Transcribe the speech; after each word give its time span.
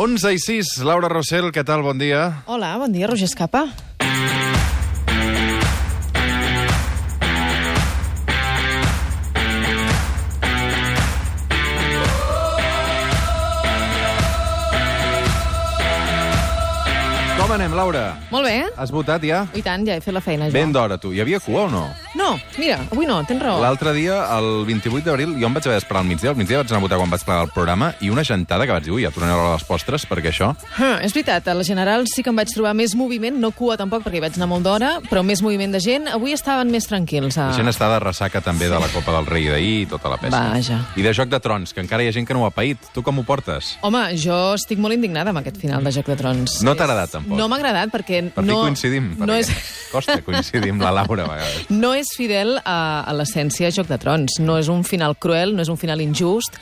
11 0.00 0.32
i 0.32 0.38
6, 0.40 0.78
Laura 0.88 1.10
Rossell, 1.12 1.50
què 1.52 1.60
tal? 1.60 1.82
Bon 1.84 1.98
dia. 2.00 2.22
Hola, 2.48 2.70
bon 2.80 2.88
dia, 2.88 3.04
Roger 3.04 3.26
Escapa. 3.28 3.66
Com 17.36 17.52
anem, 17.52 17.76
Laura? 17.76 18.06
Molt 18.32 18.48
bé. 18.48 18.56
Has 18.80 18.88
votat 18.96 19.28
ja? 19.28 19.42
I 19.52 19.60
tant, 19.60 19.84
ja 19.84 19.98
he 19.98 20.00
fet 20.00 20.16
la 20.16 20.24
feina, 20.24 20.48
jo. 20.48 20.56
Ben 20.56 20.72
d'hora, 20.72 20.96
tu. 20.96 21.12
Hi 21.12 21.20
havia 21.26 21.44
cua 21.44 21.66
o 21.66 21.70
no? 21.76 21.84
No, 22.18 22.34
mira, 22.58 22.80
avui 22.90 23.06
no, 23.06 23.20
tens 23.26 23.42
raó. 23.42 23.60
L'altre 23.62 23.92
dia, 23.94 24.16
el 24.36 24.64
28 24.66 25.04
d'abril, 25.06 25.36
jo 25.38 25.46
em 25.46 25.54
vaig 25.54 25.66
haver 25.68 25.78
d'esperar 25.78 26.02
al 26.02 26.08
migdia. 26.08 26.32
Al 26.32 26.38
migdia 26.38 26.58
vaig 26.58 26.72
anar 26.72 26.80
a 26.80 26.84
votar 26.84 26.98
quan 26.98 27.12
vaig 27.12 27.24
plegar 27.26 27.44
el 27.46 27.52
programa 27.54 27.92
i 28.02 28.10
una 28.10 28.24
gentada 28.26 28.66
que 28.66 28.74
vaig 28.74 28.88
dir, 28.88 28.94
ui, 28.96 29.04
ja 29.04 29.12
tornaré 29.14 29.36
a 29.38 29.52
les 29.54 29.66
postres, 29.68 30.06
perquè 30.10 30.32
això... 30.32 30.50
Ah, 30.80 30.98
és 31.04 31.14
veritat, 31.14 31.46
a 31.46 31.54
la 31.54 31.66
General 31.66 32.06
sí 32.10 32.24
que 32.26 32.32
em 32.32 32.40
vaig 32.40 32.50
trobar 32.50 32.72
més 32.74 32.96
moviment, 32.98 33.38
no 33.38 33.52
cua 33.54 33.76
tampoc, 33.78 34.02
perquè 34.06 34.18
hi 34.18 34.24
vaig 34.24 34.38
anar 34.40 34.50
molt 34.50 34.66
d'hora, 34.66 34.90
però 35.06 35.22
més 35.26 35.42
moviment 35.44 35.70
de 35.76 35.82
gent. 35.84 36.08
Avui 36.10 36.34
estaven 36.34 36.72
més 36.74 36.88
tranquils. 36.90 37.38
A... 37.38 37.50
La 37.52 37.58
gent 37.60 37.70
està 37.70 37.90
de 37.92 38.00
ressaca 38.02 38.42
també 38.42 38.70
de 38.72 38.80
la 38.82 38.90
Copa 38.94 39.14
del 39.14 39.30
Rei 39.30 39.46
d'ahir 39.52 39.76
i 39.84 39.86
tota 39.90 40.10
la 40.10 40.18
pesca. 40.18 40.42
Vaja. 40.50 40.80
I 40.98 41.06
de 41.06 41.14
Joc 41.14 41.30
de 41.30 41.38
Trons, 41.44 41.74
que 41.76 41.84
encara 41.84 42.02
hi 42.02 42.10
ha 42.10 42.16
gent 42.16 42.26
que 42.26 42.34
no 42.34 42.42
ho 42.42 42.48
ha 42.48 42.54
paït. 42.54 42.90
Tu 42.94 43.04
com 43.06 43.22
ho 43.22 43.26
portes? 43.28 43.76
Home, 43.86 44.02
jo 44.18 44.38
estic 44.56 44.82
molt 44.82 44.96
indignada 44.98 45.30
amb 45.30 45.42
aquest 45.44 45.60
final 45.62 45.86
de 45.86 45.94
Joc 45.94 46.10
de 46.10 46.18
Trons. 46.18 46.58
No 46.66 46.74
t'ha 46.74 46.88
agradat, 46.88 47.14
tampoc? 47.14 47.38
No 47.38 47.46
m'ha 47.46 47.60
agradat 47.60 47.94
perquè 47.94 48.24
Per 48.34 48.44
no... 48.46 48.62
coincidim, 48.64 49.12
no 49.14 49.28
perquè 49.28 49.44
és... 49.44 49.72
costa 49.92 50.18
coincidir 50.26 50.72
amb 50.74 50.82
la 50.82 50.94
Laura 51.00 51.28
a 51.28 51.32
vegades. 51.36 51.70
no 51.82 51.92
és 51.94 51.99
fidel 52.16 52.56
a, 52.64 53.02
a 53.04 53.12
l'essència 53.16 53.68
de 53.68 53.74
Joc 53.76 53.88
de 53.90 53.98
Trons. 54.00 54.38
No 54.40 54.56
és 54.58 54.68
un 54.72 54.84
final 54.84 55.16
cruel, 55.20 55.52
no 55.56 55.62
és 55.62 55.68
un 55.68 55.76
final 55.80 56.00
injust. 56.00 56.56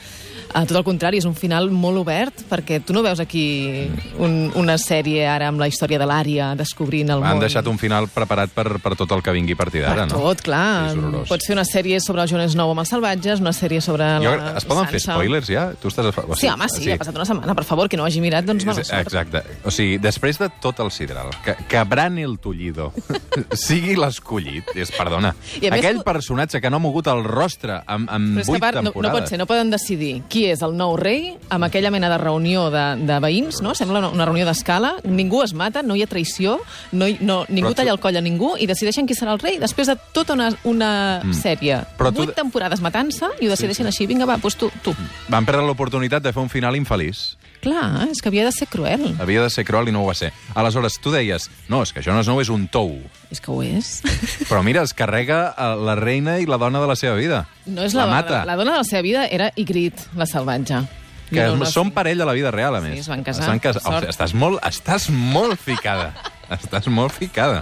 A 0.49 0.63
tot 0.65 0.79
el 0.79 0.83
contrari, 0.83 1.19
és 1.21 1.25
un 1.29 1.35
final 1.37 1.67
molt 1.69 1.99
obert, 2.01 2.39
perquè 2.49 2.79
tu 2.81 2.89
no 2.95 3.03
veus 3.05 3.19
aquí 3.21 3.85
un, 4.17 4.47
una 4.57 4.79
sèrie 4.81 5.27
ara 5.29 5.45
amb 5.51 5.61
la 5.61 5.67
història 5.69 5.99
de 6.01 6.07
l'àrea, 6.09 6.47
descobrint 6.57 7.11
el 7.13 7.21
Han 7.21 7.35
món. 7.37 7.43
deixat 7.43 7.67
un 7.69 7.77
final 7.77 8.07
preparat 8.09 8.49
per, 8.55 8.79
per 8.81 8.95
tot 8.97 9.11
el 9.13 9.21
que 9.21 9.35
vingui 9.35 9.53
a 9.53 9.59
partir 9.59 9.83
d'ara, 9.83 10.07
no? 10.09 10.17
tot, 10.17 10.41
clar. 10.41 10.95
És. 10.95 11.29
Pots 11.29 11.45
fer 11.45 11.53
una 11.53 11.65
sèrie 11.69 11.99
sobre 12.01 12.23
el 12.25 12.31
Jones 12.31 12.55
Nou 12.57 12.71
amb 12.73 12.81
els 12.81 12.89
salvatges, 12.89 13.43
una 13.45 13.53
sèrie 13.53 13.77
sobre 13.85 14.07
Jo, 14.25 14.33
la 14.41 14.55
es 14.57 14.65
poden 14.65 14.89
fer 14.89 14.97
Sansa. 15.03 15.19
spoilers, 15.19 15.51
ja? 15.53 15.67
Tu 15.77 15.91
estàs... 15.93 16.09
A... 16.09 16.25
O 16.25 16.39
Sí, 16.39 16.49
home, 16.49 16.65
sí, 16.73 16.89
ha 16.89 16.97
passat 16.97 17.21
una 17.21 17.29
setmana, 17.29 17.53
per 17.53 17.67
favor, 17.69 17.85
que 17.91 17.99
no 18.01 18.07
hagi 18.09 18.19
mirat, 18.25 18.47
doncs 18.49 18.65
És- 18.65 18.87
sort. 18.89 18.95
Exacte. 19.05 19.43
O 19.69 19.75
sigui, 19.75 19.99
després 20.01 20.41
de 20.41 20.49
tot 20.65 20.81
el 20.81 20.89
sidral, 20.89 21.29
que, 21.45 21.53
que 21.69 21.83
Brani 21.85 22.25
el 22.25 22.39
Tullido 22.41 22.89
sigui 23.53 23.93
l'escollit, 24.01 24.73
és, 24.81 24.89
perdona, 24.97 25.28
I 25.61 25.67
a 25.67 25.71
més 25.71 25.79
aquell 25.79 25.97
tu- 25.97 26.03
personatge 26.03 26.61
que 26.61 26.69
no 26.69 26.77
ha 26.77 26.83
mogut 26.83 27.07
el 27.07 27.23
rostre 27.23 27.81
amb, 27.85 28.09
amb 28.09 28.37
Però 28.37 28.41
és 28.41 28.45
que, 28.47 28.51
vuit 28.51 28.63
a 28.63 28.65
part, 28.65 28.77
no, 28.79 28.91
temporades... 28.91 29.13
no 29.13 29.19
pot 29.19 29.29
ser, 29.29 29.39
no 29.39 29.45
poden 29.49 29.69
decidir 29.71 30.11
qui 30.29 30.45
és 30.51 30.61
el 30.65 30.75
nou 30.77 30.95
rei 30.97 31.35
amb 31.49 31.63
aquella 31.67 31.91
mena 31.91 32.09
de 32.09 32.17
reunió 32.17 32.69
de, 32.73 32.85
de 33.05 33.19
veïns, 33.23 33.61
no? 33.61 33.73
Sembla 33.75 33.99
una, 33.99 34.09
una 34.09 34.25
reunió 34.25 34.45
d'escala, 34.45 34.95
ningú 35.03 35.41
es 35.43 35.53
mata, 35.53 35.81
no 35.83 35.95
hi 35.95 36.03
ha 36.03 36.07
traïció, 36.07 36.59
no, 36.91 37.07
hi- 37.07 37.17
no, 37.21 37.45
ningú 37.49 37.69
Però 37.69 37.75
tu- 37.75 37.81
talla 37.81 37.91
el 37.95 37.99
coll 37.99 38.17
a 38.17 38.21
ningú 38.21 38.55
i 38.59 38.67
decideixen 38.69 39.07
qui 39.07 39.15
serà 39.17 39.33
el 39.33 39.39
rei 39.43 39.59
després 39.59 39.87
de 39.87 39.97
tota 40.13 40.33
una, 40.33 40.49
una 40.63 40.91
mm. 41.23 41.33
sèrie. 41.33 41.81
Però 41.97 42.11
tu- 42.13 42.23
Vuit 42.23 42.35
temporades 42.35 42.81
matant-se 42.81 43.29
i 43.39 43.47
ho 43.47 43.49
decideixen 43.53 43.87
així. 43.87 44.05
Vinga, 44.09 44.25
va, 44.25 44.37
doncs 44.37 44.55
tu, 44.59 44.69
tu. 44.83 44.93
Van 45.29 45.45
perdre 45.45 45.65
l'oportunitat 45.65 46.23
de 46.23 46.33
fer 46.33 46.41
un 46.41 46.49
final 46.49 46.75
infeliç. 46.75 47.35
Clar, 47.59 48.07
és 48.07 48.21
que 48.23 48.29
havia 48.31 48.45
de 48.47 48.53
ser 48.55 48.69
cruel. 48.71 49.01
Havia 49.19 49.41
de 49.43 49.49
ser 49.51 49.65
cruel 49.67 49.89
i 49.89 49.91
no 49.91 50.03
ho 50.03 50.07
va 50.07 50.13
ser. 50.15 50.29
Aleshores, 50.55 50.95
tu 51.03 51.11
deies, 51.11 51.49
no, 51.67 51.81
és 51.83 51.91
que 51.91 51.99
això 51.99 52.13
no 52.15 52.21
és 52.23 52.29
nou, 52.31 52.39
és 52.39 52.47
un 52.53 52.69
tou. 52.71 52.93
És 53.33 53.41
que 53.43 53.51
ho 53.51 53.59
és. 53.65 53.97
Però 54.49 54.61
mira, 54.63 54.85
es 54.87 54.93
carrega 54.95 55.41
eh, 55.51 55.73
la 55.75 55.97
reina 55.99 56.37
i 56.39 56.47
la 56.47 56.55
dona 56.61 56.79
de 56.79 56.87
la 56.87 56.95
seva 56.95 57.17
vida. 57.19 57.41
No 57.65 57.83
és 57.83 57.93
la, 57.97 58.05
la 58.05 58.07
dona, 58.07 58.21
mata. 58.21 58.39
la 58.47 58.55
dona 58.55 58.77
de 58.77 58.83
la 58.85 58.87
seva 58.87 59.01
vida 59.03 59.25
era 59.27 59.51
Ygritte, 59.59 60.07
la 60.15 60.25
salvatge. 60.29 60.85
Que 61.29 61.43
no, 61.45 61.59
no, 61.61 61.67
són 61.69 61.91
parella 61.93 62.23
a 62.25 62.29
la 62.31 62.33
vida 62.33 62.49
real, 62.49 62.79
a 62.79 62.81
més. 62.81 62.95
Sí, 62.95 63.03
es 63.03 63.09
van 63.11 63.21
casar, 63.27 63.43
Es 63.43 63.49
van 63.51 63.59
casar. 63.61 63.83
per 63.83 63.89
O 63.91 63.91
sort. 63.91 64.07
sigui, 64.07 64.15
estàs, 64.15 64.33
molt, 64.33 64.63
estàs 64.65 65.09
molt 65.13 65.59
ficada. 65.61 66.13
estàs 66.57 66.87
molt 66.89 67.13
ficada. 67.13 67.59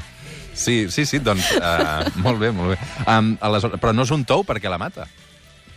Sí, 0.58 0.88
sí, 0.90 1.04
sí, 1.06 1.20
doncs, 1.20 1.50
uh, 1.60 2.06
molt 2.24 2.40
bé, 2.40 2.54
molt 2.56 2.74
bé. 2.76 2.78
Um, 3.06 3.34
aleshores, 3.46 3.82
però 3.82 3.92
no 3.94 4.06
és 4.08 4.14
un 4.16 4.24
tou 4.30 4.46
perquè 4.48 4.70
la 4.72 4.80
mata. 4.82 5.10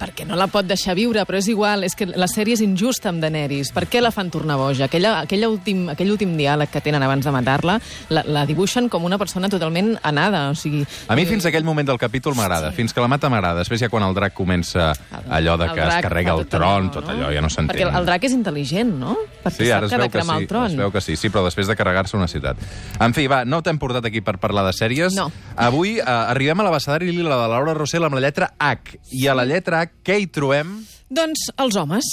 Perquè 0.00 0.24
no 0.28 0.38
la 0.38 0.48
pot 0.50 0.66
deixar 0.68 0.94
viure, 0.96 1.22
però 1.28 1.38
és 1.40 1.48
igual, 1.52 1.84
és 1.84 1.96
que 1.96 2.08
la 2.08 2.28
sèrie 2.30 2.56
és 2.56 2.62
injusta 2.64 3.10
amb 3.12 3.20
Daenerys. 3.22 3.72
Per 3.76 3.84
què 3.90 4.00
la 4.00 4.12
fan 4.14 4.30
tornar 4.32 4.56
boja? 4.60 4.86
Aquella, 4.88 5.18
aquella 5.26 5.50
últim, 5.52 5.88
aquell 5.92 6.12
últim 6.14 6.32
diàleg 6.38 6.72
que 6.72 6.82
tenen 6.84 7.04
abans 7.04 7.26
de 7.26 7.34
matar-la, 7.34 7.76
la, 8.08 8.24
la 8.24 8.46
dibuixen 8.48 8.88
com 8.92 9.04
una 9.04 9.18
persona 9.20 9.50
totalment 9.52 9.92
anada, 10.06 10.46
o 10.50 10.56
sigui... 10.58 10.86
A 11.08 11.18
mi 11.18 11.26
fins 11.28 11.44
a 11.44 11.52
aquell 11.52 11.66
moment 11.68 11.90
del 11.90 12.00
capítol 12.00 12.36
m'agrada, 12.38 12.72
fins 12.76 12.96
que 12.96 13.04
la 13.04 13.10
mata 13.12 13.28
m'agrada. 13.32 13.60
Després 13.60 13.82
ja 13.84 13.90
quan 13.92 14.06
el 14.06 14.16
drac 14.16 14.34
comença 14.36 14.92
allò 15.28 15.58
de 15.60 15.68
que 15.74 15.84
es 15.84 16.00
carrega 16.06 16.36
el 16.38 16.46
tron, 16.50 16.90
tot 16.94 17.12
allò, 17.12 17.28
ja 17.34 17.44
no 17.44 17.52
s'entén. 17.52 17.74
Perquè 17.74 17.90
el 18.00 18.08
drac 18.08 18.24
és 18.28 18.36
intel·ligent, 18.36 18.96
no? 19.02 19.18
Perquè 19.40 19.56
Sí, 19.56 19.70
ara 19.72 19.88
sap 19.88 19.90
que 19.90 19.94
ha 19.94 20.04
de 20.04 20.08
que 20.10 20.18
cremar 20.18 20.36
sí, 20.36 20.42
el 20.42 20.48
tron. 20.48 20.66
es 20.66 20.76
veu 20.76 20.90
que 20.92 21.00
sí. 21.00 21.16
Sí, 21.16 21.30
però 21.32 21.44
després 21.46 21.66
de 21.66 21.76
carregar-se 21.76 22.16
una 22.16 22.28
ciutat. 22.28 22.56
En 23.00 23.14
fi, 23.16 23.26
va, 23.26 23.44
no 23.44 23.62
t'hem 23.62 23.78
portat 23.80 24.04
aquí 24.04 24.20
per 24.20 24.36
parlar 24.38 24.66
de 24.66 24.72
sèries. 24.76 25.14
No. 25.16 25.30
Avui 25.56 25.98
eh, 25.98 26.04
arribem 26.04 26.60
a 26.60 26.64
l'abecedari 26.68 27.10
lila 27.12 27.38
de 27.40 27.48
Laura 27.48 27.74
Rossell 27.74 28.04
amb 28.04 28.14
la 28.18 28.20
lletra 28.26 28.52
H. 28.58 28.98
I 29.16 29.26
a 29.28 29.34
la 29.34 29.44
lletra 29.48 29.80
H, 29.86 29.92
què 30.04 30.18
hi 30.20 30.26
trobem? 30.28 30.76
Doncs 31.08 31.48
els 31.58 31.76
homes. 31.76 32.04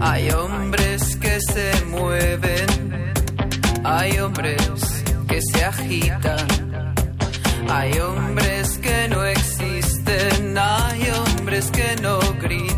Hay 0.00 0.28
hombres 0.30 1.16
que 1.22 1.38
se 1.40 1.70
mueven, 1.86 3.14
hay 3.84 4.18
hombres 4.18 4.58
que 5.28 5.38
se 5.52 5.64
agitan, 5.64 6.48
hay 7.70 7.92
hombres 8.00 8.76
que 8.78 9.08
no 9.08 9.24
existen, 9.24 10.58
hay 10.58 11.10
hombres 11.10 11.70
que 11.70 11.94
no 12.02 12.18
gritan. 12.42 12.73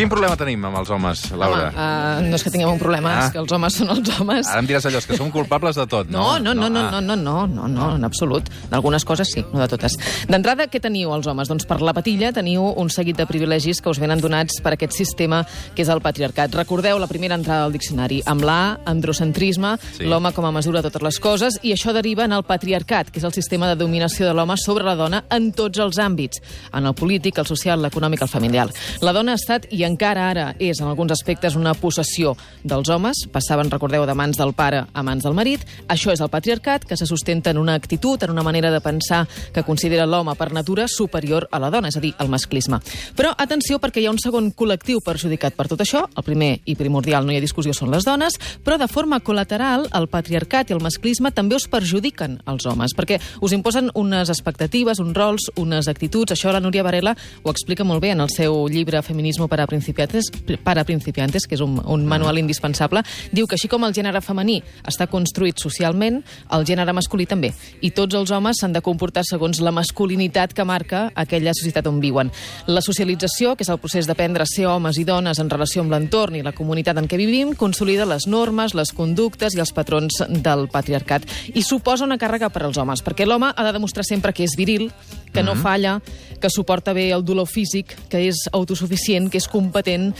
Quin 0.00 0.08
problema 0.08 0.32
tenim 0.32 0.62
amb 0.64 0.78
els 0.80 0.88
homes, 0.94 1.26
Laura? 1.36 1.66
Home, 1.68 2.22
uh, 2.24 2.28
no 2.30 2.38
és 2.38 2.42
que 2.46 2.50
tinguem 2.54 2.70
un 2.72 2.78
problema, 2.80 3.10
Ah. 3.10 3.24
és 3.26 3.32
que 3.34 3.38
els 3.38 3.52
homes 3.52 3.74
són 3.76 3.90
els 3.92 4.08
homes. 4.18 4.46
Ara 4.48 4.62
em 4.62 4.66
diràs 4.66 4.86
allò, 4.88 5.02
que 5.04 5.16
som 5.18 5.28
culpables 5.30 5.76
de 5.76 5.84
tot, 5.86 6.08
no? 6.08 6.38
No, 6.38 6.54
no, 6.54 6.54
no, 6.54 6.70
no, 6.72 6.86
ah. 6.86 6.90
no, 6.90 7.00
no, 7.02 7.16
no, 7.16 7.46
no, 7.46 7.66
no, 7.68 7.88
en 7.96 8.04
absolut. 8.08 8.48
D'algunes 8.70 9.04
coses 9.04 9.28
sí, 9.28 9.44
no 9.52 9.60
de 9.60 9.68
totes. 9.68 9.98
D'entrada, 10.26 10.68
què 10.72 10.80
teniu 10.80 11.12
els 11.12 11.26
homes? 11.28 11.50
Doncs 11.52 11.66
per 11.68 11.82
la 11.84 11.92
patilla 11.92 12.32
teniu 12.32 12.64
un 12.80 12.88
seguit 12.88 13.18
de 13.18 13.26
privilegis 13.28 13.82
que 13.82 13.90
us 13.92 14.00
venen 14.00 14.22
donats 14.24 14.62
per 14.64 14.72
aquest 14.72 14.96
sistema 14.96 15.42
que 15.74 15.82
és 15.84 15.90
el 15.92 16.00
patriarcat. 16.00 16.54
Recordeu 16.56 16.98
la 16.98 17.06
primera 17.06 17.34
entrada 17.36 17.64
del 17.68 17.76
diccionari. 17.76 18.22
Amb 18.24 18.40
l'A, 18.40 18.80
androcentrisme, 18.86 19.76
Sí. 19.98 20.06
l'home 20.06 20.32
com 20.32 20.46
a 20.46 20.50
mesura 20.52 20.80
de 20.80 20.88
totes 20.88 21.02
les 21.02 21.20
coses, 21.20 21.58
i 21.62 21.74
això 21.74 21.92
deriva 21.92 22.24
en 22.24 22.32
el 22.32 22.44
patriarcat, 22.44 23.10
que 23.10 23.18
és 23.18 23.24
el 23.24 23.34
sistema 23.34 23.68
de 23.68 23.76
dominació 23.76 24.24
de 24.24 24.32
l'home 24.32 24.56
sobre 24.56 24.82
la 24.82 24.94
dona 24.96 25.24
en 25.28 25.52
tots 25.52 25.78
els 25.78 25.98
àmbits, 25.98 26.40
en 26.72 26.86
el 26.86 26.94
polític, 26.94 27.36
el 27.36 27.46
social, 27.46 27.82
l'econòmic, 27.82 28.22
el 28.22 28.28
familiar. 28.28 28.70
La 29.02 29.12
dona 29.12 29.32
ha 29.32 29.34
estat, 29.34 29.66
i 29.70 29.89
encara 29.90 30.28
ara 30.30 30.46
és, 30.58 30.80
en 30.80 30.88
alguns 30.88 31.12
aspectes, 31.12 31.56
una 31.58 31.74
possessió 31.74 32.36
dels 32.62 32.88
homes. 32.88 33.24
Passaven, 33.32 33.70
recordeu, 33.72 34.06
de 34.06 34.14
mans 34.14 34.38
del 34.38 34.54
pare 34.54 34.84
a 34.92 35.02
mans 35.06 35.26
del 35.26 35.36
marit. 35.36 35.66
Això 35.90 36.14
és 36.14 36.22
el 36.22 36.30
patriarcat, 36.32 36.86
que 36.86 36.96
se 36.96 37.08
sustenta 37.08 37.50
en 37.50 37.58
una 37.58 37.74
actitud, 37.74 38.22
en 38.22 38.30
una 38.30 38.44
manera 38.46 38.70
de 38.70 38.80
pensar 38.80 39.26
que 39.52 39.64
considera 39.66 40.06
l'home 40.06 40.34
per 40.38 40.52
natura 40.52 40.86
superior 40.88 41.48
a 41.50 41.58
la 41.58 41.70
dona, 41.70 41.90
és 41.90 41.98
a 41.98 42.02
dir, 42.02 42.14
el 42.18 42.30
masclisme. 42.30 42.80
Però 43.16 43.34
atenció, 43.36 43.80
perquè 43.82 44.02
hi 44.02 44.06
ha 44.06 44.14
un 44.14 44.20
segon 44.22 44.52
col·lectiu 44.56 45.02
perjudicat 45.04 45.56
per 45.58 45.68
tot 45.68 45.82
això. 45.82 46.06
El 46.16 46.26
primer 46.26 46.52
i 46.64 46.76
primordial, 46.78 47.26
no 47.26 47.34
hi 47.34 47.40
ha 47.40 47.44
discussió, 47.44 47.74
són 47.76 47.90
les 47.90 48.06
dones, 48.06 48.36
però 48.64 48.78
de 48.78 48.88
forma 48.88 49.20
col·lateral, 49.24 49.88
el 49.96 50.08
patriarcat 50.12 50.70
i 50.70 50.76
el 50.76 50.82
masclisme 50.84 51.32
també 51.34 51.58
us 51.58 51.68
perjudiquen 51.70 52.40
als 52.46 52.66
homes, 52.66 52.94
perquè 52.96 53.20
us 53.40 53.54
imposen 53.56 53.90
unes 53.94 54.30
expectatives, 54.30 55.00
uns 55.02 55.16
rols, 55.16 55.50
unes 55.60 55.88
actituds. 55.88 56.34
Això 56.34 56.52
la 56.52 56.62
Núria 56.62 56.84
Varela 56.86 57.16
ho 57.42 57.50
explica 57.50 57.84
molt 57.84 58.02
bé 58.02 58.14
en 58.14 58.24
el 58.24 58.30
seu 58.32 58.66
llibre 58.68 59.02
Feminismo 59.02 59.48
para 59.48 59.66
principiantes, 59.70 60.28
para 60.64 60.84
principiantes 60.84 61.46
que 61.46 61.56
és 61.56 61.62
un, 61.64 61.78
un 61.80 62.06
manual 62.08 62.38
indispensable. 62.42 63.04
Diu 63.32 63.46
que 63.46 63.56
així 63.56 63.70
com 63.70 63.86
el 63.86 63.94
gènere 63.96 64.22
femení 64.24 64.58
està 64.88 65.06
construït 65.10 65.60
socialment, 65.62 66.20
el 66.52 66.66
gènere 66.68 66.94
masculí 66.96 67.26
també. 67.30 67.52
I 67.80 67.92
tots 67.96 68.18
els 68.18 68.32
homes 68.34 68.60
s'han 68.60 68.74
de 68.74 68.82
comportar 68.84 69.24
segons 69.28 69.62
la 69.62 69.72
masculinitat 69.74 70.54
que 70.56 70.66
marca 70.66 71.06
aquella 71.14 71.54
societat 71.56 71.86
on 71.90 72.00
viuen. 72.02 72.32
La 72.66 72.82
socialització, 72.84 73.54
que 73.56 73.64
és 73.66 73.72
el 73.72 73.80
procés 73.82 74.08
d'aprendre 74.10 74.44
a 74.44 74.50
ser 74.50 74.66
homes 74.70 74.98
i 74.98 75.06
dones 75.06 75.40
en 75.40 75.50
relació 75.50 75.84
amb 75.84 75.94
l'entorn 75.94 76.38
i 76.38 76.44
la 76.46 76.54
comunitat 76.56 76.98
en 76.98 77.08
què 77.10 77.18
vivim, 77.20 77.54
consolida 77.58 78.08
les 78.08 78.26
normes, 78.30 78.74
les 78.74 78.92
conductes 78.96 79.54
i 79.56 79.62
els 79.62 79.74
patrons 79.76 80.22
del 80.28 80.66
patriarcat. 80.72 81.26
I 81.54 81.62
suposa 81.66 82.06
una 82.06 82.18
càrrega 82.20 82.50
per 82.50 82.64
als 82.66 82.80
homes, 82.80 83.04
perquè 83.04 83.28
l'home 83.28 83.52
ha 83.54 83.66
de 83.66 83.74
demostrar 83.76 84.06
sempre 84.06 84.34
que 84.34 84.44
és 84.44 84.56
viril, 84.58 84.90
que 85.32 85.44
no 85.46 85.54
falla, 85.54 86.00
que 86.40 86.50
suporta 86.50 86.92
bé 86.96 87.10
el 87.14 87.24
dolor 87.24 87.46
físic, 87.46 87.94
que 88.10 88.24
és 88.26 88.46
autosuficient, 88.56 89.28
que 89.30 89.38
és 89.38 89.46
competent. 89.60 90.10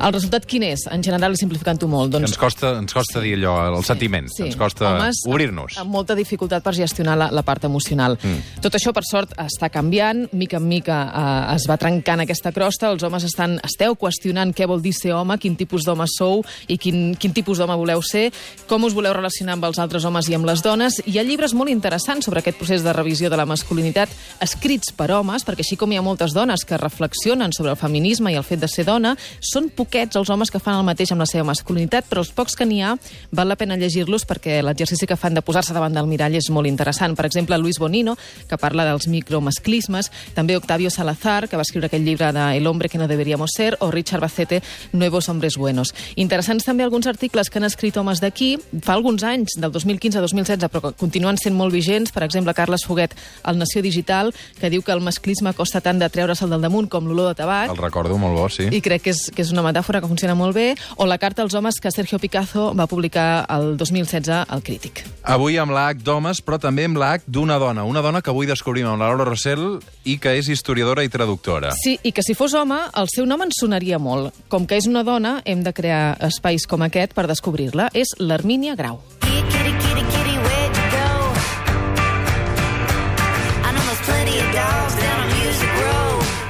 El 0.00 0.14
resultat 0.14 0.46
quin 0.48 0.64
és? 0.64 0.86
En 0.88 1.02
general, 1.04 1.34
i 1.36 1.40
simplificant-ho 1.40 1.88
molt, 1.90 2.14
doncs... 2.14 2.30
ens 2.30 2.40
costa, 2.40 2.72
ens 2.80 2.94
costa 2.96 3.20
dir 3.20 3.34
allò, 3.36 3.56
el 3.68 3.84
sentiment. 3.84 4.30
Ens 4.40 4.56
costa 4.56 4.94
obrir-nos. 5.28 5.76
Amb 5.82 5.92
molta 5.92 6.16
dificultat 6.16 6.64
per 6.64 6.72
gestionar 6.78 7.18
la, 7.20 7.28
la 7.34 7.42
part 7.44 7.66
emocional. 7.68 8.16
Mm. 8.16 8.62
Tot 8.64 8.78
això, 8.78 8.94
per 8.96 9.04
sort, 9.04 9.34
està 9.44 9.68
canviant. 9.72 10.24
Mica 10.32 10.56
en 10.56 10.68
mica 10.70 11.02
eh, 11.04 11.56
es 11.56 11.66
va 11.68 11.76
trencant 11.80 12.24
aquesta 12.24 12.54
crosta. 12.56 12.94
Els 12.94 13.04
homes 13.04 13.26
estan, 13.28 13.58
esteu 13.66 13.96
qüestionant 14.00 14.54
què 14.56 14.68
vol 14.70 14.80
dir 14.80 14.94
ser 14.96 15.12
home, 15.16 15.36
quin 15.42 15.58
tipus 15.60 15.84
d'home 15.84 16.08
sou 16.08 16.40
i 16.68 16.78
quin, 16.80 17.12
quin 17.20 17.36
tipus 17.36 17.60
d'home 17.60 17.76
voleu 17.76 18.00
ser, 18.04 18.30
com 18.70 18.88
us 18.88 18.96
voleu 18.96 19.12
relacionar 19.16 19.58
amb 19.58 19.68
els 19.68 19.80
altres 19.82 20.08
homes 20.08 20.32
i 20.32 20.38
amb 20.38 20.48
les 20.48 20.64
dones. 20.64 21.02
Hi 21.04 21.20
ha 21.20 21.26
llibres 21.26 21.52
molt 21.56 21.72
interessants 21.72 22.24
sobre 22.28 22.40
aquest 22.40 22.58
procés 22.60 22.86
de 22.86 22.96
revisió 22.96 23.28
de 23.28 23.36
la 23.36 23.48
masculinitat 23.48 24.12
escrits 24.40 24.94
per 24.96 25.10
homes, 25.12 25.44
perquè 25.44 25.64
així 25.66 25.76
com 25.80 25.92
hi 25.92 26.00
ha 26.00 26.06
moltes 26.06 26.32
dones 26.36 26.64
que 26.64 26.80
reflexionen 26.80 27.52
sobre 27.56 27.74
el 27.74 27.80
feminisme 27.80 28.32
i 28.32 28.40
el 28.40 28.46
fet 28.46 28.64
de 28.64 28.70
ser 28.70 28.88
dona. 28.90 29.14
Són 29.40 29.70
poquets 29.70 30.18
els 30.18 30.30
homes 30.30 30.50
que 30.50 30.60
fan 30.62 30.80
el 30.80 30.86
mateix 30.86 31.14
amb 31.14 31.22
la 31.22 31.28
seva 31.30 31.46
masculinitat, 31.48 32.08
però 32.10 32.24
els 32.24 32.34
pocs 32.34 32.58
que 32.58 32.66
n'hi 32.66 32.82
ha 32.82 32.96
val 33.30 33.48
la 33.48 33.56
pena 33.56 33.78
llegir-los 33.78 34.26
perquè 34.28 34.60
l'exercici 34.66 35.06
que 35.06 35.16
fan 35.16 35.38
de 35.38 35.44
posar-se 35.46 35.74
davant 35.76 35.94
del 35.94 36.10
mirall 36.10 36.36
és 36.38 36.50
molt 36.50 36.68
interessant. 36.68 37.14
Per 37.16 37.26
exemple, 37.28 37.58
Luis 37.58 37.78
Bonino, 37.78 38.16
que 38.48 38.58
parla 38.58 38.86
dels 38.88 39.06
micromasclismes, 39.10 40.10
també 40.34 40.56
Octavio 40.58 40.90
Salazar, 40.90 41.48
que 41.48 41.58
va 41.58 41.66
escriure 41.66 41.86
aquell 41.90 42.04
llibre 42.04 42.32
de 42.34 42.46
El 42.56 42.66
hombre 42.66 42.88
que 42.88 42.98
no 42.98 43.08
deberíamos 43.08 43.50
ser, 43.54 43.76
o 43.80 43.90
Richard 43.90 44.20
Bacete, 44.20 44.62
Nuevos 44.92 45.28
hombres 45.28 45.56
buenos. 45.56 45.94
Interessants 46.16 46.64
també 46.66 46.84
alguns 46.84 47.06
articles 47.06 47.50
que 47.50 47.60
han 47.60 47.68
escrit 47.68 47.96
homes 47.96 48.20
d'aquí, 48.20 48.56
fa 48.82 48.94
alguns 48.96 49.22
anys, 49.26 49.56
del 49.60 49.72
2015 49.72 50.18
a 50.18 50.24
2016, 50.24 50.70
però 50.70 50.82
que 50.88 50.98
continuen 50.98 51.38
sent 51.38 51.56
molt 51.56 51.74
vigents. 51.74 52.12
Per 52.12 52.24
exemple, 52.26 52.54
Carles 52.54 52.84
Foguet, 52.86 53.14
al 53.44 53.58
Nació 53.58 53.82
Digital, 53.82 54.34
que 54.60 54.70
diu 54.70 54.82
que 54.82 54.92
el 54.92 55.02
masclisme 55.04 55.52
costa 55.56 55.82
tant 55.84 56.00
de 56.00 56.08
treure-se'l 56.10 56.50
del 56.50 56.64
damunt 56.64 56.88
com 56.90 57.06
l'olor 57.08 57.30
de 57.30 57.38
tabac. 57.42 57.70
El 57.70 57.80
recordo 57.80 58.18
molt 58.18 58.36
bo, 58.36 58.48
sí. 58.52 58.68
I 58.70 58.79
crec 58.84 59.04
que 59.04 59.14
és, 59.14 59.22
que 59.34 59.42
és 59.44 59.52
una 59.54 59.64
metàfora 59.66 60.00
que 60.00 60.08
funciona 60.10 60.36
molt 60.38 60.56
bé. 60.56 60.74
O 60.96 61.06
la 61.06 61.18
carta 61.18 61.42
als 61.42 61.54
homes 61.54 61.80
que 61.80 61.92
Sergio 61.92 62.18
Picazo 62.18 62.70
va 62.76 62.86
publicar 62.90 63.46
el 63.48 63.76
2016 63.76 64.46
al 64.48 64.62
Crític. 64.62 65.04
Avui 65.22 65.58
amb 65.60 65.74
l'H 65.74 66.04
d'homes, 66.04 66.42
però 66.44 66.60
també 66.60 66.86
amb 66.88 67.00
l'H 67.00 67.26
d'una 67.26 67.58
dona. 67.62 67.84
Una 67.84 68.02
dona 68.02 68.22
que 68.22 68.30
avui 68.32 68.48
descobrim 68.50 68.88
amb 68.88 69.00
la 69.02 69.10
Laura 69.10 69.28
Rossell 69.28 69.80
i 70.04 70.18
que 70.18 70.36
és 70.38 70.48
historiadora 70.48 71.04
i 71.04 71.12
traductora. 71.12 71.74
Sí, 71.76 71.98
i 72.02 72.12
que 72.12 72.24
si 72.26 72.34
fos 72.38 72.54
home, 72.54 72.78
el 72.96 73.10
seu 73.12 73.26
nom 73.26 73.42
ens 73.46 73.60
sonaria 73.60 73.98
molt. 73.98 74.34
Com 74.48 74.66
que 74.66 74.78
és 74.80 74.88
una 74.90 75.04
dona, 75.06 75.40
hem 75.44 75.64
de 75.66 75.74
crear 75.76 76.16
espais 76.30 76.66
com 76.68 76.82
aquest 76.86 77.14
per 77.16 77.26
descobrir-la. 77.30 77.90
És 77.94 78.16
l'Hermínia 78.18 78.76
Grau. 78.78 79.00
Kitty, 79.20 79.46
kitty, 79.50 79.72
kitty, 79.78 80.04
kitty, 80.04 80.19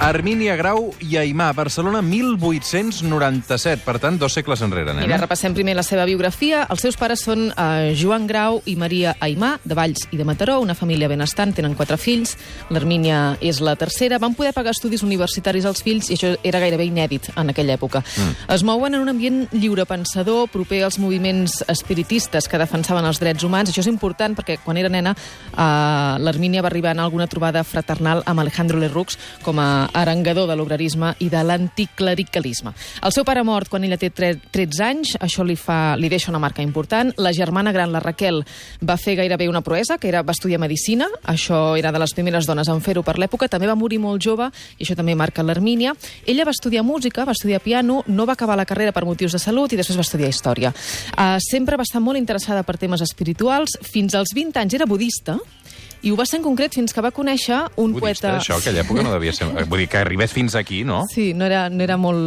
Row. 0.01 0.09
Hermínia 0.09 0.57
Grau 0.57 0.95
i 1.05 1.17
Aimà, 1.21 1.51
Barcelona 1.53 2.01
1897, 2.03 3.83
per 3.85 3.99
tant, 4.01 4.17
dos 4.19 4.33
segles 4.33 4.63
enrere, 4.65 4.95
Mira, 4.95 5.07
nena. 5.07 5.19
repassem 5.21 5.53
primer 5.55 5.75
la 5.77 5.83
seva 5.85 6.07
biografia. 6.09 6.63
Els 6.71 6.81
seus 6.81 6.97
pares 6.97 7.21
són 7.21 7.51
eh, 7.53 7.93
Joan 7.97 8.27
Grau 8.27 8.63
i 8.65 8.77
Maria 8.81 9.13
Aimà, 9.21 9.59
de 9.63 9.77
Valls 9.77 10.07
i 10.11 10.17
de 10.17 10.25
Mataró, 10.25 10.59
una 10.65 10.75
família 10.75 11.09
benestant, 11.09 11.53
tenen 11.55 11.75
quatre 11.77 11.99
fills. 12.01 12.37
L'Hermínia 12.71 13.37
és 13.45 13.61
la 13.61 13.77
tercera. 13.77 14.19
Van 14.19 14.35
poder 14.35 14.55
pagar 14.57 14.73
estudis 14.73 15.05
universitaris 15.05 15.69
als 15.69 15.85
fills 15.85 16.09
i 16.09 16.17
això 16.17 16.33
era 16.43 16.63
gairebé 16.65 16.89
inèdit 16.89 17.31
en 17.37 17.53
aquella 17.53 17.77
època. 17.77 18.01
Mm. 18.01 18.49
Es 18.57 18.65
mouen 18.65 18.97
en 18.97 19.05
un 19.05 19.13
ambient 19.13 19.47
lliurepensador, 19.53 20.49
proper 20.49 20.83
als 20.89 20.99
moviments 20.99 21.61
espiritistes 21.69 22.49
que 22.49 22.59
defensaven 22.59 23.05
els 23.05 23.21
drets 23.21 23.45
humans. 23.45 23.71
Això 23.71 23.85
és 23.85 23.93
important 23.93 24.35
perquè 24.39 24.59
quan 24.65 24.81
era 24.81 24.89
nena 24.89 25.13
eh, 25.13 26.19
l'Hermínia 26.25 26.65
va 26.65 26.73
arribar 26.73 26.97
a 26.97 27.05
alguna 27.05 27.29
trobada 27.29 27.63
fraternal 27.65 28.25
amb 28.27 28.41
Alejandro 28.41 28.81
Lerroux 28.81 29.19
com 29.45 29.61
a 29.61 29.90
arengador 29.95 30.49
de 30.49 30.57
l'obrerisme 30.57 31.15
i 31.21 31.29
de 31.29 31.43
l'anticlericalisme. 31.45 32.73
El 33.03 33.13
seu 33.13 33.25
pare 33.25 33.43
mort 33.45 33.69
quan 33.69 33.85
ella 33.85 33.99
té 33.99 34.11
tre- 34.11 34.37
13 34.51 34.83
anys, 34.85 35.15
això 35.21 35.45
li, 35.47 35.57
fa, 35.57 35.97
li 35.97 36.09
deixa 36.09 36.31
una 36.31 36.39
marca 36.43 36.63
important. 36.63 37.13
La 37.19 37.33
germana 37.33 37.73
gran, 37.73 37.93
la 37.93 38.01
Raquel, 38.01 38.43
va 38.87 38.97
fer 38.97 39.17
gairebé 39.17 39.49
una 39.49 39.63
proesa, 39.63 39.99
que 39.99 40.09
era, 40.09 40.23
va 40.23 40.33
estudiar 40.33 40.61
Medicina. 40.61 41.07
Això 41.25 41.77
era 41.79 41.93
de 41.93 41.99
les 41.99 42.15
primeres 42.15 42.47
dones 42.47 42.69
en 42.69 42.81
fer-ho 42.81 43.03
per 43.03 43.19
l'època. 43.19 43.49
També 43.49 43.67
va 43.67 43.75
morir 43.79 43.99
molt 43.99 44.23
jove, 44.23 44.51
i 44.79 44.85
això 44.85 44.97
també 44.97 45.15
marca 45.15 45.43
l'Hermínia. 45.43 45.95
Ella 46.27 46.45
va 46.45 46.55
estudiar 46.55 46.85
música, 46.85 47.25
va 47.25 47.33
estudiar 47.33 47.61
piano, 47.61 48.03
no 48.07 48.27
va 48.27 48.35
acabar 48.35 48.57
la 48.57 48.67
carrera 48.67 48.93
per 48.93 49.05
motius 49.05 49.33
de 49.33 49.39
salut 49.43 49.73
i 49.73 49.77
després 49.81 49.99
va 49.99 50.07
estudiar 50.07 50.31
història. 50.31 50.73
Uh, 51.17 51.39
sempre 51.43 51.77
va 51.77 51.83
estar 51.87 52.01
molt 52.01 52.19
interessada 52.19 52.63
per 52.63 52.77
temes 52.79 53.01
espirituals. 53.03 53.77
Fins 53.83 54.15
als 54.15 54.35
20 54.35 54.59
anys 54.61 54.75
era 54.75 54.87
budista, 54.87 55.39
i 56.03 56.11
ho 56.11 56.17
va 56.17 56.25
ser 56.29 56.39
en 56.41 56.45
concret 56.47 56.75
fins 56.75 56.95
que 56.97 57.03
va 57.05 57.11
conèixer 57.13 57.59
un 57.77 57.93
Budista, 57.93 58.31
poeta... 58.31 58.33
això, 58.39 58.57
aquella 58.61 58.83
època 58.85 59.05
no 59.05 59.13
devia 59.13 59.35
ser... 59.37 59.49
Vull 59.71 59.83
dir, 59.83 59.89
que 59.93 60.01
arribés 60.01 60.33
fins 60.33 60.57
aquí, 60.57 60.83
no? 60.85 61.03
Sí, 61.13 61.31
no 61.37 61.45
era, 61.45 61.67
no 61.69 61.85
era, 61.85 61.97
molt, 62.01 62.19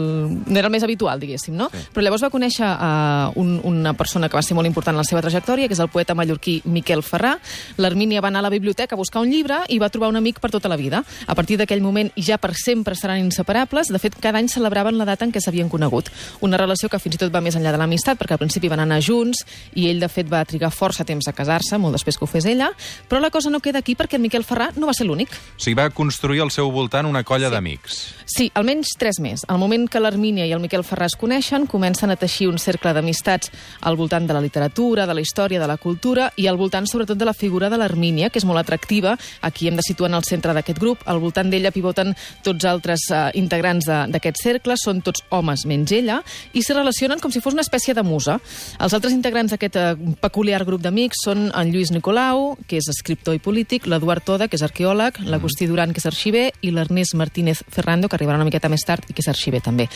no 0.45 0.59
era 0.59 0.69
el 0.69 0.73
més 0.73 0.85
habitual, 0.85 1.19
diguéssim, 1.21 1.55
no? 1.57 1.69
Sí. 1.73 1.81
Però 1.95 2.05
llavors 2.05 2.23
va 2.25 2.29
conèixer 2.33 2.67
uh, 2.67 3.33
un, 3.39 3.55
una 3.67 3.95
persona 3.97 4.29
que 4.29 4.37
va 4.37 4.43
ser 4.45 4.57
molt 4.57 4.69
important 4.69 4.93
en 4.93 5.01
la 5.01 5.07
seva 5.07 5.23
trajectòria, 5.25 5.67
que 5.67 5.77
és 5.77 5.81
el 5.83 5.89
poeta 5.93 6.15
mallorquí 6.17 6.59
Miquel 6.69 7.03
Ferrà. 7.05 7.33
L'Hermínia 7.81 8.21
va 8.23 8.29
anar 8.29 8.43
a 8.43 8.47
la 8.47 8.53
biblioteca 8.53 8.95
a 8.95 9.01
buscar 9.01 9.23
un 9.25 9.31
llibre 9.33 9.63
i 9.73 9.79
va 9.81 9.89
trobar 9.93 10.11
un 10.13 10.21
amic 10.21 10.39
per 10.43 10.51
tota 10.53 10.69
la 10.69 10.77
vida. 10.77 11.03
A 11.27 11.35
partir 11.35 11.57
d'aquell 11.57 11.81
moment, 11.81 12.11
ja 12.15 12.37
per 12.37 12.53
sempre 12.59 12.95
seran 12.99 13.23
inseparables. 13.23 13.89
De 13.93 14.01
fet, 14.01 14.15
cada 14.21 14.39
any 14.39 14.51
celebraven 14.53 14.99
la 14.99 15.09
data 15.09 15.25
en 15.25 15.33
què 15.33 15.41
s'havien 15.41 15.71
conegut. 15.71 16.11
Una 16.45 16.59
relació 16.61 16.91
que 16.91 17.01
fins 17.01 17.17
i 17.17 17.23
tot 17.25 17.33
va 17.33 17.41
més 17.41 17.57
enllà 17.57 17.73
de 17.73 17.81
l'amistat, 17.81 18.19
perquè 18.21 18.37
al 18.37 18.43
principi 18.43 18.71
van 18.71 18.83
anar 18.85 19.01
junts 19.01 19.43
i 19.73 19.89
ell, 19.89 20.03
de 20.03 20.11
fet, 20.11 20.29
va 20.29 20.43
trigar 20.45 20.71
força 20.73 21.05
temps 21.07 21.27
a 21.27 21.33
casar-se, 21.33 21.79
molt 21.81 21.97
després 21.97 22.19
que 22.19 22.27
ho 22.27 22.29
fes 22.29 22.45
ella. 22.49 22.69
Però 23.09 23.21
la 23.23 23.31
cosa 23.33 23.49
no 23.49 23.62
queda 23.63 23.81
aquí 23.81 23.95
perquè 23.97 24.19
en 24.19 24.25
Miquel 24.25 24.45
Ferrà 24.45 24.69
no 24.75 24.89
va 24.89 24.95
ser 24.97 25.07
l'únic. 25.07 25.31
O 25.31 25.61
sigui, 25.63 25.77
va 25.79 25.89
construir 25.95 26.43
al 26.43 26.51
seu 26.53 26.69
voltant 26.71 27.07
una 27.09 27.23
colla 27.23 27.49
sí. 27.49 27.55
d'amics. 27.55 28.01
Sí, 28.33 28.49
almenys 28.57 28.93
tres 28.99 29.19
més. 29.23 29.43
Al 29.51 29.59
moment 29.61 29.87
que 29.91 30.01
l'Hermínia 30.01 30.45
i 30.47 30.53
el 30.55 30.61
Miquel 30.63 30.85
Ferrà 30.87 31.07
es 31.09 31.17
coneixen, 31.19 31.67
comencen 31.69 32.11
a 32.11 32.17
teixir 32.19 32.47
un 32.49 32.59
cercle 32.61 32.93
d'amistats 32.95 33.51
al 33.81 33.97
voltant 33.99 34.27
de 34.27 34.35
la 34.35 34.41
literatura, 34.43 35.07
de 35.07 35.15
la 35.15 35.23
història, 35.23 35.59
de 35.61 35.67
la 35.69 35.77
cultura 35.77 36.29
i 36.37 36.47
al 36.47 36.57
voltant 36.59 36.87
sobretot 36.89 37.19
de 37.19 37.27
la 37.27 37.35
figura 37.37 37.69
de 37.69 37.79
l'Hermínia, 37.79 38.29
que 38.29 38.41
és 38.41 38.47
molt 38.47 38.61
atractiva. 38.61 39.15
Aquí 39.41 39.67
hem 39.67 39.77
de 39.79 39.85
situar 39.85 40.09
en 40.11 40.17
el 40.19 40.27
centre 40.27 40.53
d'aquest 40.55 40.79
grup. 40.79 41.03
Al 41.05 41.21
voltant 41.23 41.51
d'ella 41.51 41.71
pivoten 41.75 42.13
tots 42.43 42.65
altres 42.65 43.05
uh, 43.11 43.29
integrants 43.37 43.87
d'aquest 43.87 44.41
cercle, 44.41 44.77
són 44.79 45.01
tots 45.05 45.23
homes 45.29 45.65
menys 45.69 45.93
ella, 45.95 46.21
i 46.53 46.63
s'hi 46.63 46.75
relacionen 46.75 47.21
com 47.21 47.31
si 47.31 47.41
fos 47.43 47.53
una 47.53 47.65
espècie 47.65 47.93
de 47.93 48.03
musa. 48.03 48.39
Els 48.79 48.95
altres 48.97 49.13
integrants 49.15 49.53
d'aquest 49.53 49.79
uh, 49.79 50.15
peculiar 50.23 50.63
grup 50.65 50.81
d'amics 50.83 51.25
són 51.27 51.49
en 51.51 51.73
Lluís 51.73 51.93
Nicolau, 51.93 52.53
que 52.67 52.81
és 52.81 52.89
escriptor 52.91 53.37
i 53.37 53.43
polític, 53.43 53.52
l'Eduard 53.53 54.23
Toda, 54.25 54.47
que 54.47 54.57
és 54.57 54.63
arqueòleg, 54.65 55.19
l'Agustí 55.29 55.67
Duran, 55.69 55.93
que 55.93 56.01
és 56.01 56.07
arxiver, 56.09 56.45
i 56.61 56.71
l'Ernest 56.73 57.15
Martínez 57.19 57.63
Ferrando, 57.69 58.09
que 58.09 58.17
arribarà 58.17 58.39
una 58.39 58.47
miqueta 58.47 58.71
més 58.71 58.83
tard 58.85 59.05
i 59.09 59.13
que 59.13 59.21
és 59.23 59.29
arxiver 59.29 59.61
també. 59.63 59.87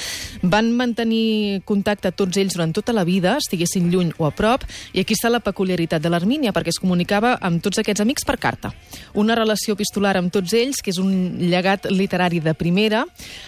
Van 0.44 0.70
mantenir 0.76 1.64
contacte 1.66 2.12
tots 2.12 2.38
ells 2.38 2.56
durant 2.56 2.74
tota 2.76 2.94
la 2.94 3.06
vida, 3.08 3.38
estiguessin 3.42 3.90
lluny 3.92 4.14
o 4.18 4.28
a 4.28 4.32
prop, 4.36 4.64
i 4.94 5.02
aquí 5.02 5.18
està 5.18 5.32
la 5.34 5.42
peculiaritat 5.44 6.04
de 6.04 6.12
l'Hermínia, 6.14 6.54
perquè 6.54 6.74
es 6.74 6.82
comunicava 6.82 7.36
amb 7.42 7.64
tots 7.64 7.82
aquests 7.82 8.04
amics 8.04 8.28
per 8.28 8.38
carta. 8.42 8.74
Una 9.18 9.36
relació 9.36 9.76
epistolar 9.78 10.16
amb 10.20 10.32
tots 10.34 10.54
ells, 10.58 10.84
que 10.84 10.94
és 10.94 11.02
un 11.02 11.40
llegat 11.50 11.90
literari 11.90 12.42
de 12.44 12.54
primera. 12.58 13.04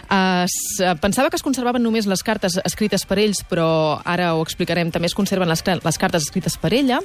Es, 0.09 0.57
eh, 0.81 0.95
pensava 1.01 1.29
que 1.29 1.37
es 1.37 1.45
conservaven 1.45 1.83
només 1.83 2.07
les 2.09 2.23
cartes 2.25 2.57
escrites 2.65 3.05
per 3.05 3.19
ells, 3.19 3.43
però 3.47 4.01
ara 4.03 4.33
ho 4.35 4.41
explicarem, 4.41 4.91
també 4.91 5.07
es 5.11 5.17
conserven 5.17 5.49
les, 5.49 5.63
les 5.65 6.01
cartes 6.01 6.25
escrites 6.25 6.57
per 6.57 6.73
ella, 6.73 6.99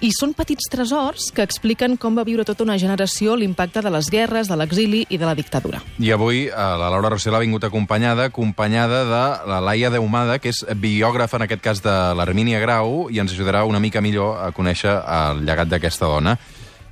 i 0.00 0.10
són 0.16 0.32
petits 0.34 0.70
tresors 0.72 1.30
que 1.34 1.44
expliquen 1.44 1.96
com 2.00 2.16
va 2.16 2.24
viure 2.24 2.45
tota 2.46 2.62
una 2.64 2.78
generació 2.78 3.34
l'impacte 3.36 3.82
de 3.82 3.90
les 3.90 4.08
guerres, 4.10 4.46
de 4.48 4.56
l'exili 4.56 5.02
i 5.10 5.18
de 5.18 5.26
la 5.26 5.34
dictadura. 5.34 5.80
I 5.98 6.12
avui 6.14 6.44
eh, 6.46 6.52
la 6.54 6.88
Laura 6.92 7.10
Rossell 7.12 7.34
ha 7.34 7.42
vingut 7.42 7.64
acompanyada, 7.66 8.28
acompanyada 8.30 9.02
de 9.04 9.24
la 9.50 9.58
Laia 9.60 9.90
Deumada, 9.90 10.38
que 10.38 10.54
és 10.54 10.62
biògrafa, 10.78 11.36
en 11.40 11.46
aquest 11.48 11.62
cas, 11.64 11.82
de 11.84 11.96
l'Hermínia 12.16 12.60
Grau, 12.62 13.08
i 13.10 13.18
ens 13.20 13.34
ajudarà 13.34 13.64
una 13.66 13.80
mica 13.82 14.00
millor 14.00 14.38
a 14.46 14.52
conèixer 14.56 14.94
el 14.94 15.42
llegat 15.44 15.68
d'aquesta 15.68 16.06
dona. 16.06 16.38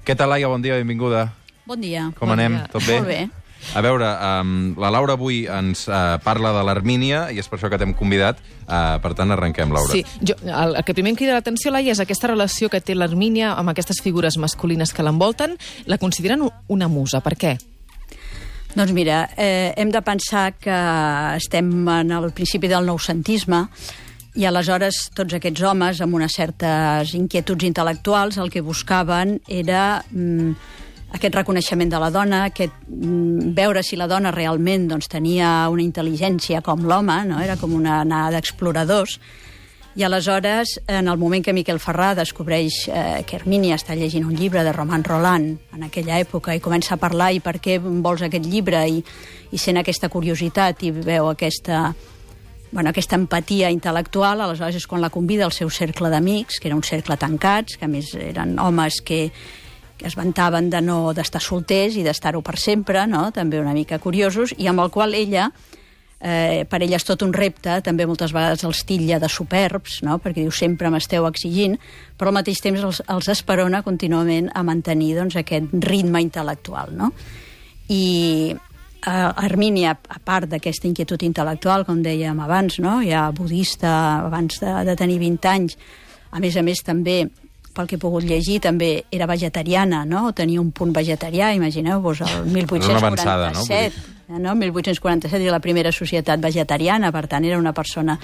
Què 0.05 0.17
tal, 0.19 0.35
Laia? 0.35 0.51
Bon 0.53 0.61
dia, 0.61 0.77
benvinguda. 0.83 1.31
Bon 1.65 1.81
dia. 1.81 2.11
Com 2.19 2.29
Bon 2.29 2.35
anem? 2.39 2.59
dia. 2.59 2.69
Tot 2.75 2.85
bé? 2.85 2.99
Molt 3.01 3.09
bé. 3.09 3.23
A 3.73 3.83
veure, 3.85 4.07
um, 4.43 4.75
la 4.81 4.91
Laura 4.93 5.17
avui 5.17 5.45
ens 5.51 5.87
uh, 5.89 6.17
parla 6.25 6.53
de 6.55 6.65
l'Hermínia 6.69 7.27
i 7.33 7.41
és 7.43 7.49
per 7.49 7.59
això 7.59 7.71
que 7.73 7.81
t'hem 7.81 7.95
convidat. 7.97 8.43
Uh, 8.65 9.01
per 9.03 9.15
tant, 9.17 9.33
arrenquem, 9.35 9.73
Laura. 9.75 9.93
Sí, 9.93 10.05
jo, 10.21 10.37
el, 10.45 10.77
el 10.79 10.85
que 10.87 10.95
primer 10.97 11.15
em 11.15 11.19
crida 11.19 11.37
l'atenció, 11.37 11.73
Laia, 11.75 11.93
és 11.97 12.03
aquesta 12.05 12.31
relació 12.31 12.71
que 12.73 12.81
té 12.85 12.97
l'Hermínia 12.97 13.55
amb 13.59 13.73
aquestes 13.73 14.01
figures 14.05 14.39
masculines 14.41 14.93
que 14.95 15.05
l'envolten. 15.07 15.59
La 15.91 15.99
consideren 15.99 16.47
una 16.69 16.89
musa. 16.89 17.25
Per 17.25 17.35
què? 17.41 17.57
Doncs 18.75 18.91
mira, 18.91 19.29
eh, 19.39 19.73
hem 19.79 19.93
de 19.95 20.01
pensar 20.03 20.57
que 20.59 20.79
estem 21.37 21.69
en 21.89 22.11
el 22.11 22.33
principi 22.35 22.67
del 22.67 22.89
noucentisme 22.89 23.69
i 24.35 24.49
aleshores 24.49 24.97
tots 25.15 25.37
aquests 25.37 25.63
homes 25.63 26.01
amb 26.03 26.17
unes 26.19 26.35
certes 26.35 27.13
inquietuds 27.15 27.69
intel·lectuals 27.69 28.41
el 28.43 28.51
que 28.51 28.65
buscaven 28.67 29.37
era 29.47 30.03
mm, 30.11 30.57
aquest 31.15 31.37
reconeixement 31.39 31.93
de 31.93 32.03
la 32.03 32.11
dona, 32.11 32.45
aquest, 32.51 32.75
mm, 32.89 33.55
veure 33.55 33.83
si 33.83 33.97
la 33.97 34.09
dona 34.11 34.33
realment 34.35 34.89
doncs, 34.91 35.09
tenia 35.09 35.69
una 35.71 35.83
intel·ligència 35.83 36.63
com 36.63 36.85
l'home, 36.85 37.25
no? 37.25 37.41
era 37.41 37.57
com 37.57 37.73
una 37.73 38.01
anada 38.01 38.37
d'exploradors, 38.37 39.21
i 39.97 40.03
aleshores, 40.03 40.81
en 40.89 41.07
el 41.07 41.19
moment 41.19 41.45
que 41.45 41.53
Miquel 41.55 41.79
Ferrà 41.79 42.17
descobreix 42.19 42.89
eh, 42.89 43.23
que 43.23 43.37
Hermínia 43.37 43.77
està 43.79 43.95
llegint 43.95 44.25
un 44.27 44.35
llibre 44.35 44.65
de 44.67 44.73
Roman 44.75 45.05
Roland 45.07 45.61
en 45.73 45.85
aquella 45.87 46.19
època 46.19 46.51
i 46.51 46.59
comença 46.59 46.97
a 46.97 46.99
parlar 46.99 47.31
i 47.31 47.39
per 47.39 47.61
què 47.63 47.79
vols 47.79 48.25
aquest 48.27 48.45
llibre 48.45 48.81
i, 48.91 49.05
i 49.55 49.59
sent 49.59 49.79
aquesta 49.79 50.11
curiositat 50.11 50.83
i 50.83 50.91
veu 50.91 51.29
aquesta, 51.31 51.93
bueno, 52.73 52.91
aquesta 52.91 53.15
empatia 53.15 53.71
intel·lectual, 53.71 54.43
aleshores 54.43 54.83
és 54.83 54.89
quan 54.91 55.01
la 55.01 55.15
convida 55.15 55.47
al 55.47 55.55
seu 55.55 55.71
cercle 55.71 56.11
d'amics, 56.11 56.59
que 56.59 56.67
era 56.67 56.75
un 56.75 56.83
cercle 56.83 57.15
tancats, 57.15 57.79
que 57.79 57.87
a 57.87 57.93
més 57.93 58.17
eren 58.19 58.59
homes 58.59 58.99
que, 58.99 59.29
que 59.99 60.09
es 60.09 60.17
vantaven 60.19 60.71
de 60.71 60.81
no 60.83 61.13
d'estar 61.15 61.43
solters 61.43 61.97
i 61.97 62.05
d'estar-ho 62.07 62.43
per 62.43 62.59
sempre, 62.59 63.07
no? 63.07 63.29
també 63.33 63.61
una 63.61 63.75
mica 63.77 64.01
curiosos, 64.03 64.55
i 64.59 64.69
amb 64.71 64.83
el 64.83 64.91
qual 64.95 65.15
ella 65.15 65.51
eh, 66.25 66.65
per 66.69 66.81
ella 66.83 66.97
és 66.97 67.05
tot 67.05 67.23
un 67.27 67.35
repte, 67.37 67.77
també 67.85 68.07
moltes 68.09 68.33
vegades 68.33 68.65
els 68.65 68.83
titlla 68.89 69.21
de 69.21 69.29
superbs, 69.29 70.01
no? 70.07 70.19
perquè 70.23 70.43
diu 70.43 70.53
sempre 70.55 70.91
m'esteu 70.91 71.29
exigint, 71.29 71.77
però 72.19 72.33
al 72.33 72.39
mateix 72.41 72.63
temps 72.65 72.81
els, 72.81 73.03
els 73.13 73.29
esperona 73.35 73.83
contínuament 73.85 74.49
a 74.55 74.65
mantenir 74.67 75.15
doncs, 75.19 75.37
aquest 75.37 75.75
ritme 75.85 76.23
intel·lectual. 76.25 76.95
No? 76.97 77.13
I 77.93 78.55
a 79.05 79.35
Armínia, 79.45 79.93
a 79.93 80.21
part 80.25 80.49
d'aquesta 80.49 80.89
inquietud 80.89 81.21
intel·lectual, 81.27 81.85
com 81.85 82.01
dèiem 82.03 82.41
abans, 82.41 82.81
no? 82.81 83.03
ja 83.05 83.29
budista 83.37 84.25
abans 84.25 84.63
de, 84.63 84.73
de 84.89 84.97
tenir 84.97 85.21
20 85.21 85.51
anys, 85.53 85.77
a 86.35 86.41
més 86.43 86.57
a 86.57 86.65
més 86.67 86.81
també 86.83 87.27
pel 87.75 87.89
que 87.91 87.99
he 87.99 88.01
pogut 88.01 88.25
llegir, 88.25 88.61
també 88.63 89.05
era 89.11 89.27
vegetariana, 89.27 90.05
no? 90.07 90.29
Tenia 90.33 90.63
un 90.63 90.71
punt 90.73 90.95
vegetarià, 90.95 91.53
imagineu-vos, 91.57 92.23
el 92.23 92.47
1847. 92.47 92.91
una 92.91 93.07
avançada, 93.07 93.51
no? 93.53 93.65
No? 94.41 94.55
1847 94.55 95.43
era 95.43 95.53
la 95.53 95.61
primera 95.61 95.93
societat 95.93 96.41
vegetariana, 96.41 97.13
per 97.13 97.27
tant 97.29 97.45
era 97.45 97.59
una 97.59 97.75
persona 97.77 98.19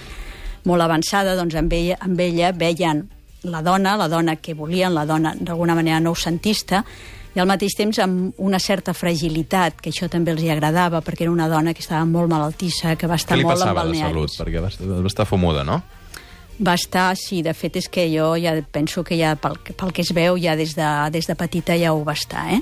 molt 0.64 0.82
avançada, 0.82 1.34
doncs 1.36 1.56
amb 1.58 1.72
ella, 1.72 1.98
amb 2.00 2.20
ella 2.20 2.52
veien 2.56 3.04
la 3.42 3.62
dona, 3.64 3.96
la 3.96 4.08
dona 4.08 4.36
que 4.36 4.54
volien, 4.54 4.94
la 4.94 5.06
dona 5.08 5.34
d'alguna 5.38 5.74
manera 5.74 6.00
noucentista, 6.00 6.84
i 7.30 7.38
al 7.38 7.46
mateix 7.46 7.76
temps 7.78 8.00
amb 8.02 8.40
una 8.42 8.58
certa 8.58 8.92
fragilitat, 8.96 9.78
que 9.80 9.92
això 9.92 10.08
també 10.10 10.32
els 10.34 10.42
hi 10.42 10.50
agradava, 10.50 11.00
perquè 11.04 11.28
era 11.28 11.32
una 11.32 11.48
dona 11.48 11.74
que 11.74 11.82
estava 11.84 12.04
molt 12.04 12.30
malaltissa, 12.30 12.96
que 12.96 13.06
va 13.06 13.20
estar 13.20 13.36
Què 13.36 13.42
li 13.42 13.46
molt 13.46 13.54
en 13.54 13.60
passava 13.60 13.84
de 13.84 13.86
balnearis. 13.86 14.10
salut? 14.10 14.36
Perquè 14.40 14.62
va 14.64 14.72
estar, 14.72 14.88
va 14.90 15.12
estar 15.12 15.26
fumuda, 15.28 15.64
no? 15.64 15.82
Va 16.60 16.74
estar, 16.76 17.14
sí, 17.16 17.40
de 17.42 17.54
fet 17.56 17.78
és 17.80 17.88
que 17.88 18.04
jo 18.12 18.34
ja 18.36 18.52
penso 18.72 19.04
que 19.06 19.16
ja 19.16 19.32
pel, 19.40 19.56
pel 19.64 19.94
que 19.96 20.04
es 20.04 20.12
veu 20.12 20.36
ja 20.40 20.56
des 20.58 20.74
de, 20.76 20.90
des 21.14 21.26
de 21.26 21.36
petita 21.38 21.76
ja 21.80 21.94
ho 21.96 22.04
va 22.04 22.12
estar, 22.18 22.44
eh? 22.52 22.60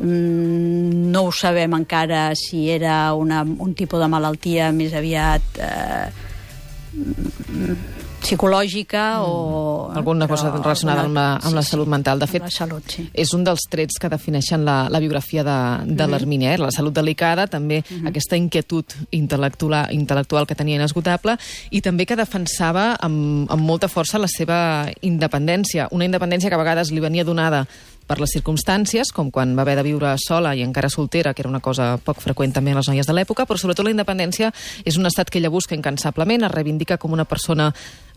Mm, 0.00 1.10
no 1.12 1.26
ho 1.26 1.32
sabem 1.34 1.74
encara 1.76 2.30
si 2.38 2.70
era 2.72 3.12
una, 3.12 3.42
un 3.42 3.74
tipus 3.76 4.00
de 4.00 4.08
malaltia 4.08 4.70
més 4.72 4.94
aviat 4.96 5.60
eh, 5.60 6.06
mm, 8.30 8.36
psicològica 8.36 9.22
o... 9.24 9.90
Alguna 9.94 10.26
cosa 10.28 10.50
però 10.50 10.62
relacionada 10.62 11.02
amb 11.04 11.14
la, 11.14 11.26
amb 11.42 11.54
la 11.54 11.62
salut 11.62 11.88
mental. 11.88 12.18
De 12.18 12.26
fet, 12.30 12.42
la 12.42 12.50
salut, 12.50 12.84
sí. 12.86 13.08
és 13.12 13.32
un 13.34 13.44
dels 13.44 13.66
trets 13.70 13.98
que 14.00 14.08
defineixen 14.08 14.64
la, 14.64 14.88
la 14.88 15.00
biografia 15.00 15.42
de, 15.44 15.58
de 15.86 16.04
Mhm. 16.06 16.10
l'Hermínia. 16.10 16.54
Eh? 16.54 16.58
La 16.58 16.70
salut 16.70 16.94
delicada, 16.94 17.46
també 17.46 17.82
aquesta 18.06 18.36
inquietud 18.36 18.84
intel·lectual, 19.12 19.90
intel·lectual 19.92 20.46
que 20.46 20.54
tenia 20.54 20.76
inesgotable 20.76 21.36
i 21.70 21.80
també 21.80 22.06
que 22.06 22.16
defensava 22.16 22.96
amb, 23.00 23.50
amb 23.50 23.62
molta 23.62 23.88
força 23.88 24.18
la 24.18 24.28
seva 24.28 24.88
independència. 25.02 25.88
Una 25.90 26.04
independència 26.04 26.48
que 26.50 26.54
a 26.54 26.62
vegades 26.62 26.90
li 26.90 27.00
venia 27.00 27.24
donada 27.24 27.66
per 28.10 28.18
les 28.18 28.32
circumstàncies, 28.34 29.12
com 29.14 29.30
quan 29.30 29.54
va 29.54 29.62
haver 29.62 29.76
de 29.78 29.86
viure 29.86 30.10
sola 30.18 30.56
i 30.58 30.64
encara 30.66 30.90
soltera, 30.90 31.30
que 31.34 31.44
era 31.44 31.50
una 31.50 31.62
cosa 31.62 31.92
poc 32.02 32.18
freqüent 32.24 32.50
també 32.56 32.74
a 32.74 32.80
les 32.80 32.90
noies 32.90 33.06
de 33.06 33.14
l'època, 33.14 33.46
però 33.46 33.60
sobretot 33.60 33.86
la 33.86 33.94
independència 33.94 34.50
és 34.82 34.98
un 34.98 35.06
estat 35.06 35.30
que 35.30 35.38
ella 35.38 35.52
busca 35.52 35.78
incansablement, 35.78 36.42
es 36.48 36.50
reivindica 36.50 36.98
com 36.98 37.14
una 37.14 37.28
persona 37.30 37.70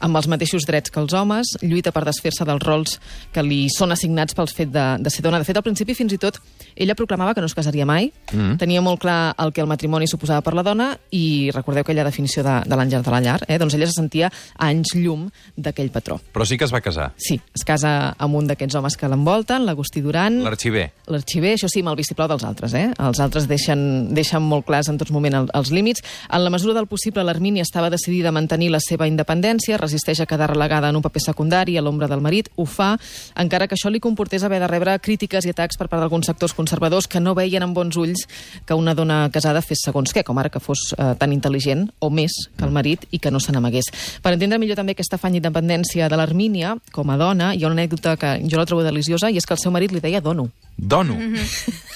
amb 0.04 0.18
els 0.18 0.28
mateixos 0.28 0.66
drets 0.68 0.92
que 0.92 1.00
els 1.00 1.14
homes, 1.16 1.54
lluita 1.62 1.94
per 1.96 2.04
desfer-se 2.08 2.46
dels 2.48 2.64
rols 2.66 2.98
que 3.32 3.44
li 3.46 3.68
són 3.72 3.94
assignats 3.96 4.36
pel 4.36 4.50
fet 4.52 4.72
de, 4.74 4.86
de 5.00 5.14
ser 5.14 5.24
dona. 5.24 5.40
De 5.40 5.48
fet, 5.48 5.58
al 5.60 5.66
principi, 5.66 5.96
fins 5.96 6.16
i 6.16 6.20
tot, 6.20 6.42
ella 6.76 6.96
proclamava 6.98 7.36
que 7.38 7.44
no 7.44 7.48
es 7.48 7.56
casaria 7.56 7.86
mai, 7.88 8.10
mm. 8.34 8.58
tenia 8.60 8.82
molt 8.84 9.00
clar 9.04 9.36
el 9.40 9.54
que 9.54 9.64
el 9.64 9.70
matrimoni 9.70 10.10
suposava 10.10 10.44
per 10.44 10.56
la 10.58 10.66
dona 10.66 10.90
i 11.16 11.52
recordeu 11.56 11.86
aquella 11.86 12.06
definició 12.08 12.44
de, 12.44 12.58
de 12.68 12.80
l'àngel 12.80 13.06
de 13.06 13.14
la 13.14 13.22
llar, 13.24 13.38
eh? 13.48 13.60
doncs 13.62 13.78
ella 13.78 13.88
se 13.88 14.00
sentia 14.00 14.32
a 14.34 14.68
anys 14.68 14.96
llum 14.98 15.30
d'aquell 15.56 15.94
patró. 15.94 16.20
Però 16.34 16.48
sí 16.48 16.58
que 16.58 16.68
es 16.68 16.74
va 16.74 16.84
casar. 16.84 17.12
Sí, 17.16 17.40
es 17.56 17.64
casa 17.68 18.14
amb 18.18 18.42
un 18.42 18.50
d'aquests 18.50 18.80
homes 18.80 18.98
que 19.00 19.08
l'envolten, 19.12 19.68
l'Agustí 19.84 20.02
Duran, 20.02 20.44
L'arxiver. 20.44 20.92
l'arxiver, 21.08 21.54
això 21.58 21.68
sí, 21.68 21.82
amb 21.82 21.90
el 21.92 21.98
vistiplau 22.00 22.30
dels 22.32 22.44
altres. 22.48 22.74
Eh? 22.74 22.94
Els 23.04 23.20
altres 23.20 23.48
deixen, 23.50 24.13
deixen 24.16 24.42
molt 24.42 24.66
clars 24.66 24.88
en 24.88 24.98
tots 24.98 25.12
moments 25.12 25.36
el, 25.36 25.50
els 25.54 25.72
límits. 25.72 26.02
En 26.32 26.44
la 26.44 26.50
mesura 26.50 26.74
del 26.74 26.88
possible, 26.88 27.24
l'Hermínia 27.24 27.63
estava 27.63 27.90
decidida 27.90 28.30
a 28.30 28.32
mantenir 28.32 28.70
la 28.72 28.80
seva 28.80 29.08
independència, 29.08 29.78
resisteix 29.78 30.22
a 30.22 30.25
quedar 30.25 30.50
relegada 30.54 30.88
en 30.90 30.96
un 30.96 31.02
paper 31.04 31.22
secundari 31.22 31.75
a 31.78 31.82
l'ombra 31.84 32.08
del 32.08 32.22
marit, 32.22 32.48
ho 32.56 32.66
fa, 32.66 32.94
encara 33.36 33.68
que 33.68 33.75
això 33.75 33.92
li 33.92 34.00
comportés 34.00 34.44
haver 34.44 34.62
de 34.63 34.68
rebre 34.72 34.96
crítiques 35.04 35.46
i 35.46 35.52
atacs 35.52 35.78
per 35.78 35.90
part 35.90 36.00
d'alguns 36.00 36.25
sectors 36.32 36.54
conservadors 36.56 37.08
que 37.08 37.20
no 37.20 37.36
veien 37.36 37.63
amb 37.63 37.75
bons 37.75 37.98
ulls 38.00 38.24
que 38.66 38.74
una 38.74 38.96
dona 38.96 39.30
casada 39.34 39.62
fes 39.62 39.84
segons 39.84 40.13
què, 40.13 40.24
com 40.24 40.38
ara 40.40 40.50
que 40.50 40.62
fos 40.63 40.94
eh, 40.96 41.12
tan 41.20 41.34
intel·ligent 41.36 41.90
o 42.00 42.10
més 42.10 42.32
que 42.56 42.63
el 42.63 42.72
marit 42.72 43.04
i 43.12 43.20
que 43.20 43.32
no 43.32 43.42
se 43.44 43.52
n'amagués. 43.52 43.92
Per 44.24 44.32
entendre 44.34 44.60
millor 44.62 44.80
també 44.80 44.96
aquesta 44.96 45.20
afany 45.20 45.36
d'independència 45.36 46.08
de 46.08 46.16
l'Hermínia, 46.20 46.78
com 46.94 47.10
a 47.12 47.18
dona, 47.20 47.52
hi 47.54 47.63
ha 47.63 47.68
una 47.68 47.82
anècdota 47.82 48.16
que 48.16 48.38
jo 48.48 48.58
la 48.58 48.66
trobo 48.70 48.84
deliciosa 48.86 49.30
i 49.34 49.38
és 49.38 49.46
que 49.46 49.58
el 49.58 49.60
seu 49.60 49.73
marit 49.74 49.92
li 49.92 50.00
deia 50.03 50.22
dono. 50.22 50.50
Dono. 50.77 51.18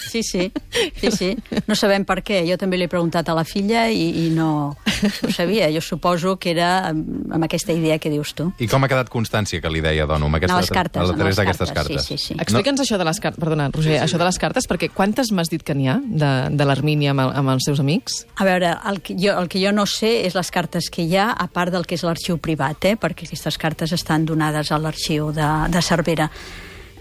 Sí, 0.08 0.22
sí, 0.24 0.54
sí, 0.96 1.10
sí. 1.12 1.28
No 1.68 1.76
sabem 1.76 2.06
per 2.08 2.22
què. 2.24 2.38
Jo 2.48 2.56
també 2.56 2.78
l'he 2.80 2.86
preguntat 2.88 3.28
a 3.28 3.34
la 3.36 3.42
filla 3.44 3.82
i, 3.92 4.06
i 4.24 4.30
no, 4.32 4.72
no 4.72 5.10
ho 5.28 5.32
sabia. 5.36 5.68
Jo 5.76 5.82
suposo 5.84 6.38
que 6.40 6.54
era 6.54 6.70
amb, 6.94 7.26
amb 7.36 7.44
aquesta 7.44 7.74
idea 7.76 7.98
que 8.00 8.08
dius 8.10 8.32
tu. 8.38 8.46
I 8.64 8.70
com 8.72 8.86
ha 8.86 8.88
quedat 8.88 9.10
constància 9.12 9.60
que 9.60 9.68
li 9.68 9.82
deia 9.84 10.06
dono? 10.08 10.30
Amb 10.32 10.40
En 10.40 10.54
les 10.56 10.72
cartes, 10.72 11.10
A 11.12 11.18
través 11.18 11.36
d'aquestes 11.36 11.74
cartes, 11.76 11.92
cartes. 11.98 12.06
sí, 12.08 12.16
sí, 12.18 12.30
sí. 12.32 12.38
Explica'ns 12.40 12.80
això 12.86 12.96
de 12.98 13.04
les 13.10 13.20
cartes, 13.20 13.42
perdona, 13.44 13.68
Roger, 13.76 13.98
això 14.00 14.16
de 14.22 14.24
les 14.30 14.40
cartes, 14.40 14.64
perquè 14.72 14.88
quantes 14.96 15.34
m'has 15.36 15.52
dit 15.52 15.62
que 15.68 15.76
n'hi 15.76 15.90
ha 15.92 15.98
de, 16.02 16.32
de 16.56 16.68
l'Hermínia 16.70 17.12
amb, 17.12 17.26
el- 17.26 17.34
amb 17.44 17.52
els 17.58 17.68
seus 17.68 17.82
amics? 17.84 18.22
A 18.40 18.48
veure, 18.48 18.78
el 18.88 19.02
que, 19.04 19.18
jo, 19.20 19.36
el 19.42 19.50
que 19.52 19.60
jo 19.60 19.74
no 19.76 19.84
sé 19.92 20.22
és 20.26 20.40
les 20.40 20.52
cartes 20.56 20.88
que 20.90 21.04
hi 21.04 21.18
ha, 21.20 21.34
a 21.36 21.50
part 21.52 21.76
del 21.76 21.84
que 21.86 22.00
és 22.00 22.08
l'arxiu 22.08 22.40
privat, 22.40 22.80
eh? 22.88 22.96
perquè 22.96 23.28
aquestes 23.28 23.60
cartes 23.60 23.92
estan 23.92 24.24
donades 24.26 24.72
a 24.72 24.80
l'arxiu 24.80 25.34
de, 25.36 25.50
de 25.68 25.84
Cervera. 25.84 26.32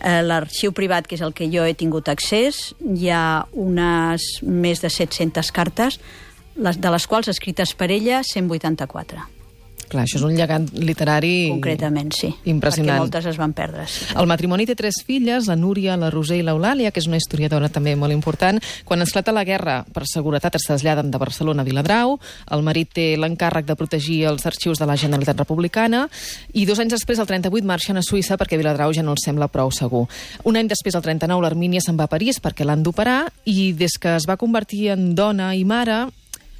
Eh, 0.06 0.22
l'arxiu 0.22 0.70
privat, 0.70 1.08
que 1.08 1.16
és 1.18 1.22
el 1.26 1.34
que 1.34 1.48
jo 1.50 1.64
he 1.66 1.74
tingut 1.74 2.06
accés, 2.12 2.60
hi 2.78 3.10
ha 3.10 3.46
unes 3.58 4.22
més 4.46 4.82
de 4.84 4.90
700 4.92 5.50
cartes, 5.50 5.98
les, 6.54 6.78
de 6.78 6.92
les 6.94 7.06
quals 7.10 7.32
escrites 7.32 7.74
per 7.74 7.90
ella 7.90 8.22
184. 8.22 9.35
Clar, 9.90 10.04
això 10.06 10.18
és 10.18 10.24
un 10.26 10.34
llegat 10.34 10.72
literari... 10.74 11.48
Concretament, 11.52 12.10
sí. 12.14 12.30
Impressionant. 12.50 12.96
Perquè 12.96 13.04
moltes 13.04 13.28
es 13.30 13.38
van 13.38 13.54
perdre. 13.56 13.86
Sí. 13.90 14.08
El 14.18 14.26
matrimoni 14.30 14.66
té 14.66 14.74
tres 14.78 14.98
filles, 15.06 15.46
la 15.46 15.56
Núria, 15.58 15.94
la 16.00 16.10
Roser 16.10 16.40
i 16.40 16.44
l'Eulàlia, 16.46 16.90
que 16.90 17.02
és 17.02 17.06
una 17.06 17.20
historiadora 17.20 17.70
també 17.72 17.94
molt 17.98 18.14
important. 18.14 18.58
Quan 18.88 19.04
esclata 19.04 19.34
la 19.34 19.44
guerra, 19.46 19.78
per 19.94 20.04
seguretat 20.10 20.58
es 20.58 20.66
traslladen 20.66 21.12
de 21.12 21.20
Barcelona 21.22 21.62
a 21.62 21.68
Viladrau. 21.68 22.16
El 22.50 22.66
marit 22.66 22.92
té 22.98 23.06
l'encàrrec 23.20 23.68
de 23.68 23.78
protegir 23.78 24.24
els 24.32 24.46
arxius 24.48 24.82
de 24.82 24.90
la 24.90 24.98
Generalitat 24.98 25.38
Republicana 25.44 26.06
i 26.52 26.66
dos 26.66 26.80
anys 26.82 26.96
després, 26.96 27.20
el 27.22 27.30
38, 27.30 27.66
marxen 27.66 28.00
a 28.00 28.04
Suïssa 28.04 28.38
perquè 28.40 28.58
Viladrau 28.58 28.94
ja 28.96 29.06
no 29.06 29.14
els 29.14 29.26
sembla 29.26 29.50
prou 29.52 29.70
segur. 29.74 30.06
Un 30.44 30.58
any 30.58 30.70
després, 30.70 30.98
el 30.98 31.04
39, 31.04 31.42
l'Hermínia 31.44 31.82
se'n 31.84 31.98
va 31.98 32.10
a 32.10 32.12
París 32.12 32.40
perquè 32.42 32.66
l'han 32.66 32.82
d'operar 32.86 33.26
i 33.46 33.72
des 33.76 33.98
que 34.00 34.16
es 34.16 34.26
va 34.28 34.38
convertir 34.40 34.88
en 34.94 35.12
dona 35.14 35.54
i 35.54 35.64
mare 35.64 36.06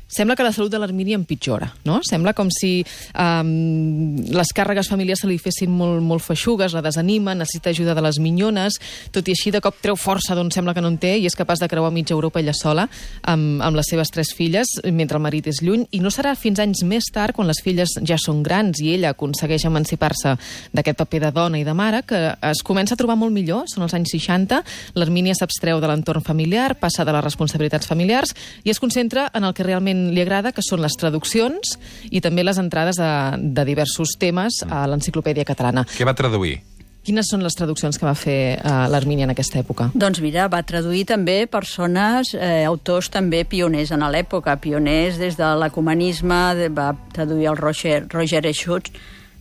Sembla 0.08 0.36
que 0.36 0.44
la 0.46 0.52
salut 0.54 0.70
de 0.70 0.78
l'Hermínia 0.78 1.16
empitjora, 1.18 1.66
no? 1.84 1.98
Sembla 2.06 2.30
com 2.36 2.46
si 2.54 2.78
um, 3.18 4.20
les 4.30 4.52
càrregues 4.54 4.86
familiars 4.86 5.24
se 5.24 5.26
li 5.26 5.34
fessin 5.42 5.72
molt, 5.74 5.98
molt 5.98 6.22
feixugues, 6.22 6.76
la 6.76 6.82
desanima, 6.84 7.34
necessita 7.34 7.72
ajuda 7.74 7.96
de 7.96 8.04
les 8.06 8.20
minyones, 8.22 8.78
tot 9.10 9.26
i 9.26 9.34
així 9.34 9.50
de 9.50 9.58
cop 9.64 9.80
treu 9.82 9.98
força 9.98 10.36
d'on 10.38 10.52
sembla 10.54 10.76
que 10.76 10.84
no 10.84 10.92
en 10.92 10.98
té 11.02 11.16
i 11.18 11.26
és 11.26 11.34
capaç 11.34 11.58
de 11.58 11.66
creuar 11.72 11.90
mitja 11.90 12.14
Europa 12.14 12.38
ella 12.38 12.54
sola 12.54 12.84
amb, 13.26 13.64
amb 13.66 13.80
les 13.80 13.90
seves 13.90 14.12
tres 14.14 14.30
filles, 14.36 14.76
mentre 14.94 15.18
el 15.18 15.24
marit 15.24 15.48
és 15.50 15.58
lluny, 15.66 15.88
i 15.90 15.98
no 16.04 16.14
serà 16.14 16.36
fins 16.38 16.62
anys 16.62 16.84
més 16.86 17.10
tard, 17.10 17.34
quan 17.34 17.50
les 17.50 17.58
filles 17.64 17.98
ja 18.06 18.20
són 18.22 18.44
grans 18.46 18.78
i 18.84 18.92
ella 18.94 19.10
aconsegueix 19.16 19.66
emancipar-se 19.66 20.36
d'aquest 20.70 21.02
paper 21.02 21.22
de 21.26 21.32
dona 21.34 21.58
i 21.58 21.66
de 21.66 21.74
mare, 21.74 22.04
que 22.06 22.22
es 22.46 22.62
comença 22.62 22.94
a 22.94 23.02
trobar 23.02 23.18
molt 23.18 23.34
millor, 23.34 23.66
són 23.74 23.88
els 23.88 23.98
anys 23.98 24.14
60, 24.14 24.62
l'Hermínia 24.94 25.34
s'abstreu 25.34 25.82
de 25.82 25.90
l'entorn 25.90 26.22
familiar, 26.22 26.76
passa 26.78 27.02
de 27.02 27.18
les 27.18 27.26
responsabilitats 27.26 27.90
familiars 27.90 28.36
i 28.62 28.70
es 28.70 28.78
concentra 28.78 29.32
en 29.34 29.50
el 29.50 29.54
que 29.56 29.66
realment 29.66 29.95
li 30.14 30.20
agrada, 30.22 30.52
que 30.52 30.62
són 30.64 30.80
les 30.84 30.94
traduccions 30.98 31.76
i 32.10 32.20
també 32.24 32.44
les 32.44 32.58
entrades 32.62 32.96
de, 33.00 33.10
de 33.56 33.64
diversos 33.68 34.16
temes 34.20 34.62
a 34.68 34.84
l'enciclopèdia 34.90 35.44
catalana. 35.48 35.86
Què 35.96 36.04
va 36.08 36.14
traduir? 36.14 36.58
Quines 37.06 37.28
són 37.30 37.44
les 37.46 37.54
traduccions 37.54 37.94
que 38.00 38.06
va 38.08 38.16
fer 38.18 38.56
eh, 38.58 38.70
l'Hermínia 38.90 39.28
en 39.28 39.30
aquesta 39.30 39.60
època? 39.60 39.84
Doncs 39.94 40.18
mira, 40.24 40.48
va 40.50 40.64
traduir 40.66 41.04
també 41.06 41.36
persones, 41.46 42.32
eh, 42.34 42.64
autors 42.66 43.06
també 43.14 43.44
pioners 43.46 43.92
en 43.94 44.02
l'època, 44.10 44.56
pioners 44.58 45.20
des 45.22 45.36
de 45.38 45.52
l'ecumenisme, 45.60 46.40
de- 46.58 46.68
va 46.74 46.88
traduir 47.14 47.46
el 47.52 47.56
Roger, 47.60 48.00
Roger 48.10 48.42
Eixut 48.50 48.90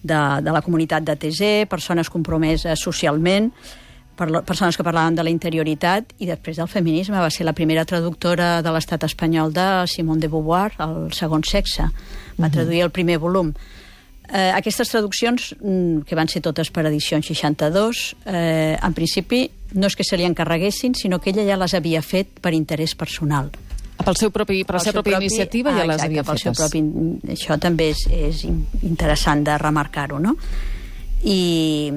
de, 0.03 0.19
de 0.45 0.53
la 0.53 0.61
comunitat 0.61 1.01
de 1.09 1.15
TZ, 1.17 1.65
persones 1.67 2.11
compromeses 2.13 2.77
socialment, 2.85 3.49
per, 4.15 4.27
persones 4.43 4.77
que 4.77 4.83
parlaven 4.83 5.15
de 5.15 5.23
la 5.23 5.29
interioritat 5.29 6.13
i 6.19 6.25
després 6.29 6.57
del 6.57 6.67
feminisme. 6.71 7.19
Va 7.19 7.29
ser 7.29 7.45
la 7.45 7.53
primera 7.53 7.85
traductora 7.85 8.61
de 8.65 8.71
l'estat 8.71 9.03
espanyol 9.07 9.53
de 9.53 9.67
Simone 9.91 10.19
de 10.23 10.27
Beauvoir, 10.31 10.71
el 10.79 11.11
segon 11.13 11.43
sexe. 11.43 11.89
Va 12.41 12.49
traduir 12.49 12.81
el 12.87 12.91
primer 12.91 13.17
volum. 13.19 13.53
Eh, 14.25 14.51
aquestes 14.57 14.89
traduccions, 14.89 15.51
mm, 15.61 15.99
que 16.07 16.15
van 16.17 16.27
ser 16.27 16.41
totes 16.41 16.71
per 16.71 16.85
edició 16.87 17.15
en 17.15 17.21
62, 17.23 18.15
eh, 18.25 18.75
en 18.81 18.93
principi 18.93 19.51
no 19.73 19.85
és 19.85 19.95
que 19.95 20.03
se 20.03 20.17
li 20.17 20.23
encarreguessin, 20.25 20.95
sinó 20.95 21.19
que 21.21 21.29
ella 21.29 21.45
ja 21.45 21.57
les 21.57 21.73
havia 21.75 22.01
fet 22.01 22.39
per 22.41 22.53
interès 22.53 22.95
personal. 22.95 23.51
Pel 24.03 24.15
seu 24.17 24.31
propi, 24.31 24.63
per 24.65 24.75
la 24.75 24.79
seva 24.79 24.99
pròpia 24.99 25.17
propi- 25.19 25.25
iniciativa 25.29 25.71
ja 25.71 25.83
ah, 25.83 25.85
les 25.85 25.95
exacte, 25.95 26.05
havia 26.09 26.23
pel 26.23 26.37
seu 26.39 26.53
fetes. 26.53 26.71
Propi, 26.71 27.31
això 27.31 27.59
també 27.59 27.89
és, 27.91 28.01
és 28.11 28.43
in- 28.43 28.65
interessant 28.81 29.43
de 29.45 29.57
remarcar-ho, 29.57 30.19
no? 30.19 30.35
I 31.23 31.91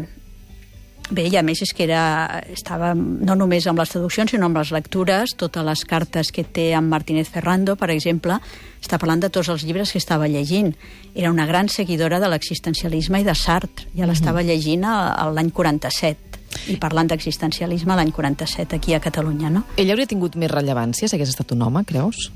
bé, 1.10 1.26
i 1.28 1.36
a 1.38 1.42
més 1.46 1.62
és 1.64 1.72
que 1.74 1.84
era, 1.86 2.42
estava 2.52 2.92
no 2.94 3.36
només 3.38 3.66
amb 3.68 3.80
les 3.80 3.92
traduccions, 3.92 4.32
sinó 4.32 4.48
amb 4.48 4.58
les 4.60 4.72
lectures, 4.74 5.34
totes 5.38 5.64
les 5.64 5.84
cartes 5.88 6.32
que 6.34 6.44
té 6.44 6.70
amb 6.76 6.92
Martínez 6.92 7.30
Ferrando, 7.32 7.76
per 7.80 7.90
exemple, 7.94 8.38
està 8.82 8.98
parlant 9.00 9.22
de 9.24 9.30
tots 9.32 9.50
els 9.52 9.64
llibres 9.66 9.92
que 9.92 10.00
estava 10.02 10.28
llegint. 10.28 10.74
Era 11.14 11.32
una 11.32 11.46
gran 11.46 11.68
seguidora 11.68 12.20
de 12.20 12.30
l'existencialisme 12.30 13.22
i 13.22 13.26
de 13.26 13.34
Sartre, 13.34 13.88
ja 13.96 14.08
l'estava 14.08 14.44
llegint 14.44 14.86
l'any 14.86 15.52
47. 15.54 16.26
i 16.72 16.78
parlant 16.80 17.08
d'existencialisme 17.10 17.94
l'any 17.96 18.10
47 18.12 18.76
aquí 18.76 18.94
a 18.96 19.00
Catalunya, 19.04 19.50
no? 19.52 19.64
Ell 19.76 19.90
hauria 19.92 20.08
tingut 20.08 20.36
més 20.36 20.50
rellevància 20.50 21.08
si 21.08 21.16
hagués 21.16 21.34
estat 21.34 21.52
un 21.52 21.62
home, 21.62 21.84
creus? 21.84 22.30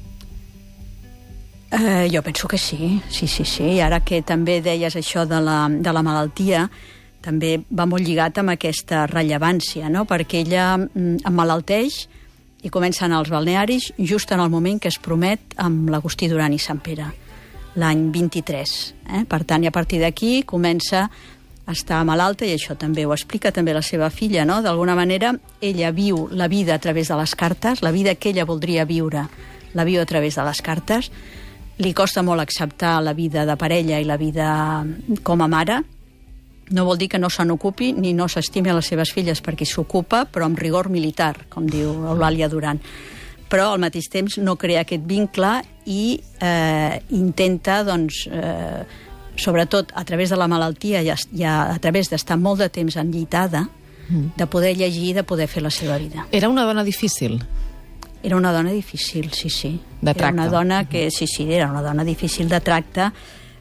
Eh, 1.72 2.10
jo 2.12 2.20
penso 2.22 2.46
que 2.46 2.58
sí, 2.58 3.00
sí, 3.08 3.26
sí, 3.26 3.44
sí. 3.44 3.64
I 3.64 3.80
ara 3.80 4.02
que 4.04 4.20
també 4.20 4.60
deies 4.60 4.96
això 4.96 5.24
de 5.24 5.40
la, 5.40 5.64
de 5.72 5.92
la 5.96 6.02
malaltia, 6.04 6.66
també 7.22 7.56
va 7.70 7.86
molt 7.88 8.04
lligat 8.04 8.40
amb 8.42 8.52
aquesta 8.54 9.06
rellevància, 9.10 9.88
no? 9.92 10.04
perquè 10.08 10.42
ella 10.42 10.74
mm, 10.76 11.22
emmalalteix 11.28 12.02
i 12.62 12.70
comença 12.70 13.06
anar 13.06 13.22
als 13.22 13.30
balnearis 13.32 13.92
just 13.98 14.32
en 14.32 14.40
el 14.40 14.50
moment 14.50 14.78
que 14.80 14.90
es 14.90 14.98
promet 15.02 15.56
amb 15.62 15.90
l'Agustí 15.90 16.28
Duran 16.30 16.54
i 16.54 16.60
Sant 16.62 16.82
Pere, 16.82 17.08
l'any 17.78 18.08
23. 18.14 18.74
Eh? 19.18 19.22
Per 19.28 19.42
tant, 19.48 19.64
i 19.64 19.70
a 19.70 19.74
partir 19.74 20.02
d'aquí 20.02 20.42
comença 20.46 21.08
a 21.62 21.72
estar 21.72 22.02
malalta, 22.06 22.46
i 22.46 22.54
això 22.56 22.74
també 22.78 23.06
ho 23.06 23.14
explica 23.14 23.52
també 23.54 23.74
la 23.74 23.84
seva 23.86 24.10
filla, 24.10 24.44
no? 24.44 24.60
D'alguna 24.62 24.96
manera, 24.98 25.32
ella 25.62 25.92
viu 25.94 26.26
la 26.30 26.48
vida 26.50 26.74
a 26.74 26.82
través 26.82 27.08
de 27.08 27.18
les 27.18 27.34
cartes, 27.38 27.82
la 27.82 27.92
vida 27.94 28.16
que 28.16 28.30
ella 28.30 28.46
voldria 28.46 28.84
viure, 28.84 29.28
la 29.74 29.84
viu 29.86 30.02
a 30.02 30.06
través 30.06 30.36
de 30.36 30.44
les 30.46 30.62
cartes, 30.62 31.10
li 31.78 31.94
costa 31.94 32.22
molt 32.22 32.42
acceptar 32.42 33.00
la 33.02 33.14
vida 33.14 33.46
de 33.46 33.56
parella 33.56 34.00
i 34.00 34.06
la 34.06 34.18
vida 34.18 34.48
com 35.22 35.42
a 35.42 35.48
mare, 35.48 35.80
no 36.70 36.84
vol 36.84 36.98
dir 36.98 37.08
que 37.08 37.18
no 37.18 37.28
se 37.30 37.44
n'ocupi 37.44 37.92
ni 37.92 38.12
no 38.14 38.28
s'estimi 38.28 38.70
a 38.70 38.74
les 38.74 38.86
seves 38.86 39.12
filles 39.12 39.42
perquè 39.42 39.66
s'ocupa, 39.66 40.24
però 40.30 40.46
amb 40.46 40.58
rigor 40.58 40.88
militar, 40.88 41.46
com 41.48 41.66
diu 41.66 41.90
Eulàlia 42.14 42.48
Duran. 42.48 42.80
Però 43.52 43.72
al 43.74 43.80
mateix 43.82 44.08
temps 44.08 44.38
no 44.38 44.56
crea 44.56 44.80
aquest 44.86 45.02
vincle 45.04 45.58
i 45.84 46.20
eh, 46.40 47.00
intenta, 47.10 47.82
doncs, 47.84 48.26
eh, 48.30 48.84
sobretot 49.36 49.92
a 49.94 50.04
través 50.04 50.30
de 50.30 50.36
la 50.36 50.48
malaltia 50.48 51.02
i 51.02 51.10
a, 51.10 51.16
i 51.32 51.44
a, 51.44 51.74
a 51.74 51.78
través 51.78 52.08
d'estar 52.08 52.38
molt 52.40 52.60
de 52.60 52.68
temps 52.68 52.96
enllitada, 52.96 53.66
de 54.12 54.44
poder 54.46 54.74
llegir 54.76 55.06
i 55.08 55.12
de 55.16 55.22
poder 55.24 55.46
fer 55.48 55.62
la 55.62 55.70
seva 55.70 55.96
vida. 55.96 56.26
Era 56.32 56.50
una 56.50 56.64
dona 56.68 56.82
difícil. 56.84 57.38
Era 58.22 58.36
una 58.36 58.52
dona 58.52 58.70
difícil, 58.70 59.30
sí, 59.32 59.48
sí. 59.48 59.80
De 60.02 60.10
Era 60.10 60.14
tracte. 60.14 60.34
una 60.34 60.48
dona 60.48 60.88
que, 60.88 61.10
sí, 61.10 61.26
sí, 61.26 61.46
era 61.50 61.70
una 61.70 61.80
dona 61.80 62.04
difícil 62.04 62.48
de 62.48 62.60
tracte. 62.60 63.10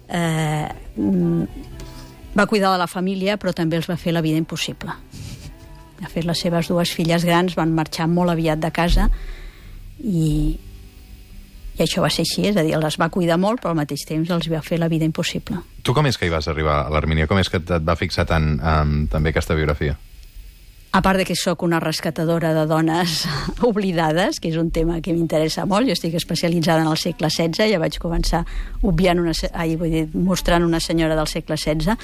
Eh, 0.10 0.68
mm, 0.98 1.44
va 2.38 2.48
cuidar 2.48 2.72
de 2.72 2.80
la 2.82 2.88
família, 2.88 3.38
però 3.38 3.54
també 3.54 3.78
els 3.80 3.90
va 3.90 3.98
fer 4.00 4.14
la 4.14 4.22
vida 4.22 4.40
impossible. 4.40 4.94
De 6.02 6.10
fet, 6.10 6.26
les 6.26 6.40
seves 6.40 6.68
dues 6.72 6.92
filles 6.96 7.26
grans 7.28 7.56
van 7.56 7.74
marxar 7.78 8.08
molt 8.10 8.34
aviat 8.34 8.62
de 8.62 8.72
casa 8.74 9.08
i, 10.02 10.58
i 11.78 11.84
això 11.84 12.02
va 12.02 12.10
ser 12.10 12.26
així, 12.26 12.48
és 12.50 12.58
a 12.58 12.66
dir, 12.66 12.74
les 12.82 12.98
va 12.98 13.12
cuidar 13.14 13.38
molt, 13.42 13.62
però 13.62 13.76
al 13.76 13.82
mateix 13.82 14.08
temps 14.08 14.32
els 14.34 14.50
va 14.50 14.64
fer 14.66 14.80
la 14.82 14.90
vida 14.90 15.06
impossible. 15.06 15.62
Tu 15.84 15.94
com 15.94 16.08
és 16.10 16.18
que 16.18 16.26
hi 16.26 16.34
vas 16.34 16.48
arribar, 16.50 16.86
a 16.86 16.94
l'Armínia? 16.94 17.30
Com 17.30 17.42
és 17.42 17.50
que 17.50 17.62
et 17.62 17.76
va 17.86 17.98
fixar 18.00 18.26
tant 18.30 18.56
um, 18.58 18.96
també 19.12 19.36
aquesta 19.36 19.58
biografia? 19.58 19.98
A 20.94 21.00
part 21.02 21.18
de 21.18 21.24
que 21.24 21.38
sóc 21.40 21.62
una 21.64 21.80
rescatadora 21.80 22.54
de 22.54 22.66
dones 22.68 23.26
oblidades, 23.64 24.42
que 24.44 24.50
és 24.52 24.58
un 24.60 24.72
tema 24.76 25.00
que 25.00 25.14
m'interessa 25.16 25.64
molt, 25.66 25.88
jo 25.88 25.96
estic 25.96 26.18
especialitzada 26.20 26.84
en 26.84 26.90
el 26.92 27.00
segle 27.00 27.30
XVI, 27.32 27.70
ja 27.72 27.80
vaig 27.80 27.96
començar 28.02 28.42
obviant 28.84 29.22
una, 29.24 29.32
ai, 29.54 29.78
vull 29.80 29.94
dir, 29.94 30.04
mostrant 30.14 30.66
una 30.68 30.82
senyora 30.84 31.16
del 31.16 31.30
segle 31.32 31.56
XVI. 31.56 31.96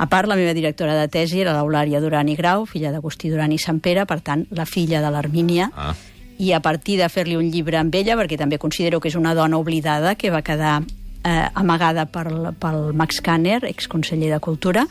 A 0.00 0.06
part, 0.08 0.28
la 0.28 0.36
meva 0.36 0.52
directora 0.56 0.94
de 0.96 1.08
tesi 1.12 1.40
era 1.40 1.52
l'Eulària 1.56 2.00
Duran 2.00 2.28
i 2.28 2.36
Grau, 2.36 2.66
filla 2.68 2.92
d'Agustí 2.92 3.28
Duran 3.32 3.52
i 3.52 3.58
Sant 3.60 3.80
Pere, 3.84 4.04
per 4.08 4.20
tant, 4.24 4.44
la 4.56 4.64
filla 4.68 5.00
de 5.00 5.10
l'Armínia, 5.12 5.70
Ah. 5.76 5.94
i 6.40 6.52
a 6.56 6.60
partir 6.60 6.96
de 7.00 7.08
fer-li 7.12 7.36
un 7.36 7.50
llibre 7.52 7.76
amb 7.76 7.94
ella, 7.94 8.16
perquè 8.16 8.36
també 8.40 8.56
considero 8.58 9.00
que 9.00 9.08
és 9.08 9.16
una 9.16 9.34
dona 9.34 9.58
oblidada, 9.60 10.14
que 10.14 10.30
va 10.30 10.40
quedar 10.40 10.82
eh, 11.24 11.48
amagada 11.54 12.06
per, 12.06 12.26
pel 12.60 12.92
Max 12.96 13.20
Kanner, 13.20 13.62
exconseller 13.68 14.30
de 14.32 14.40
Cultura, 14.40 14.86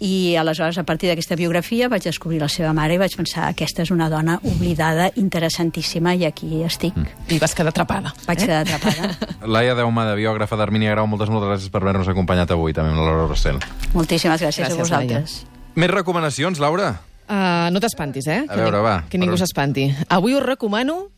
i 0.00 0.34
aleshores, 0.40 0.78
a 0.80 0.84
partir 0.88 1.10
d'aquesta 1.10 1.36
biografia, 1.36 1.88
vaig 1.92 2.02
descobrir 2.02 2.38
la 2.40 2.48
seva 2.48 2.72
mare 2.72 2.94
i 2.96 2.98
vaig 2.98 3.12
pensar 3.18 3.50
aquesta 3.50 3.82
és 3.84 3.90
una 3.92 4.08
dona 4.08 4.38
oblidada, 4.48 5.10
interessantíssima, 5.20 6.14
i 6.16 6.24
aquí 6.24 6.62
estic. 6.64 6.96
Mm. 6.96 7.34
I 7.36 7.38
vas 7.42 7.54
quedar 7.54 7.70
atrapada. 7.74 8.14
Vaig 8.26 8.40
quedar 8.40 8.62
atrapada. 8.64 9.10
Laia 9.54 9.74
Deumada, 9.76 10.14
biògrafa 10.16 10.56
d'Armínia 10.56 10.94
Grau, 10.96 11.06
moltes, 11.06 11.28
moltes 11.28 11.50
gràcies 11.52 11.70
per 11.74 11.82
haver-nos 11.84 12.08
acompanyat 12.08 12.50
avui, 12.56 12.72
també 12.72 12.94
amb 12.94 12.98
la 13.02 13.10
Laura 13.10 13.28
Rossell. 13.28 13.60
Moltíssimes 13.92 14.40
gràcies, 14.40 14.64
Gràcies, 14.66 14.78
a 14.78 14.82
vosaltres. 14.82 15.38
Més 15.76 15.90
recomanacions, 15.92 16.58
Laura? 16.58 16.94
Uh, 17.30 17.68
no 17.70 17.78
t'espantis, 17.78 18.26
eh? 18.26 18.40
A 18.48 18.56
veure, 18.58 18.78
ni- 18.80 18.82
va, 18.88 18.96
Que 19.08 19.18
ningú 19.20 19.36
per- 19.36 19.44
s'espanti. 19.44 19.90
Avui 20.08 20.34
us 20.34 20.42
recomano 20.42 21.10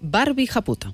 Barbie 0.00 0.46
Japuta. 0.46 0.92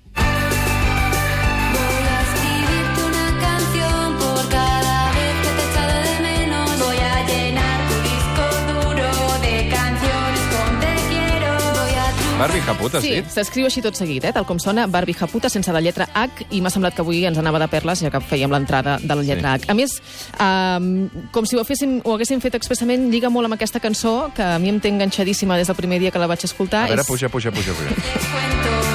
Barbie 12.38 12.60
Japuta, 12.66 13.00
Sí, 13.00 13.08
sí? 13.14 13.22
s'escriu 13.30 13.66
així 13.68 13.80
tot 13.84 13.94
seguit, 13.96 14.24
eh? 14.26 14.32
tal 14.34 14.44
com 14.44 14.58
sona 14.58 14.88
Barbie 14.90 15.14
Japuta 15.14 15.48
sense 15.48 15.70
la 15.72 15.80
lletra 15.80 16.08
H 16.12 16.46
i 16.50 16.60
m'ha 16.60 16.70
semblat 16.72 16.94
que 16.96 17.02
avui 17.04 17.22
ens 17.28 17.38
anava 17.38 17.60
de 17.62 17.68
perles 17.70 18.02
ja 18.02 18.10
que 18.10 18.18
fèiem 18.20 18.50
l'entrada 18.50 18.96
de 19.00 19.14
la 19.14 19.22
lletra 19.22 19.52
H. 19.54 19.70
A 19.70 19.74
més, 19.78 19.94
um, 20.42 21.06
com 21.32 21.46
si 21.46 21.56
ho, 21.56 21.62
féssim, 21.64 22.00
ho 22.04 22.16
haguéssim 22.16 22.42
fet 22.42 22.58
expressament, 22.58 23.06
lliga 23.12 23.30
molt 23.30 23.46
amb 23.46 23.54
aquesta 23.54 23.80
cançó 23.80 24.32
que 24.34 24.42
a 24.42 24.58
mi 24.58 24.68
em 24.74 24.80
té 24.82 24.90
enganxadíssima 24.90 25.56
des 25.56 25.70
del 25.70 25.76
primer 25.78 26.00
dia 26.02 26.10
que 26.10 26.18
la 26.18 26.26
vaig 26.26 26.42
escoltar. 26.44 26.84
A 26.88 26.92
veure, 26.92 27.06
És- 27.06 27.06
puja, 27.06 27.28
puja, 27.30 27.52
puja, 27.54 27.72
puja. 27.72 28.90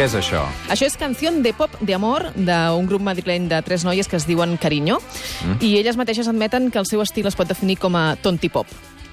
Què 0.00 0.06
és 0.08 0.14
això? 0.16 0.40
Això 0.72 0.86
és 0.88 0.94
Canció 0.96 1.28
de 1.44 1.50
Pop 1.52 1.74
de 1.84 1.92
Amor 1.92 2.30
d'un 2.32 2.86
grup 2.88 3.02
madrileny 3.04 3.50
de 3.50 3.58
tres 3.60 3.82
noies 3.84 4.08
que 4.08 4.16
es 4.16 4.24
diuen 4.24 4.54
Cariño 4.56 4.96
Mm. 5.44 5.58
i 5.60 5.74
elles 5.76 5.98
mateixes 6.00 6.26
admeten 6.26 6.70
que 6.70 6.78
el 6.80 6.86
seu 6.88 7.02
estil 7.04 7.26
es 7.28 7.36
pot 7.36 7.46
definir 7.46 7.76
com 7.76 7.92
a 8.00 8.16
tonti 8.16 8.48
pop. 8.48 8.64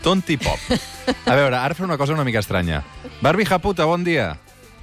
Tonti 0.01 0.37
pop. 0.37 0.55
A 1.27 1.35
veure, 1.35 1.57
ara 1.57 1.75
faré 1.75 1.83
una 1.89 1.97
cosa 1.97 2.13
una 2.13 2.23
mica 2.23 2.39
estranya. 2.39 2.85
Barbie 3.19 3.43
Japuta, 3.45 3.83
bon 3.83 4.05
dia. 4.05 4.37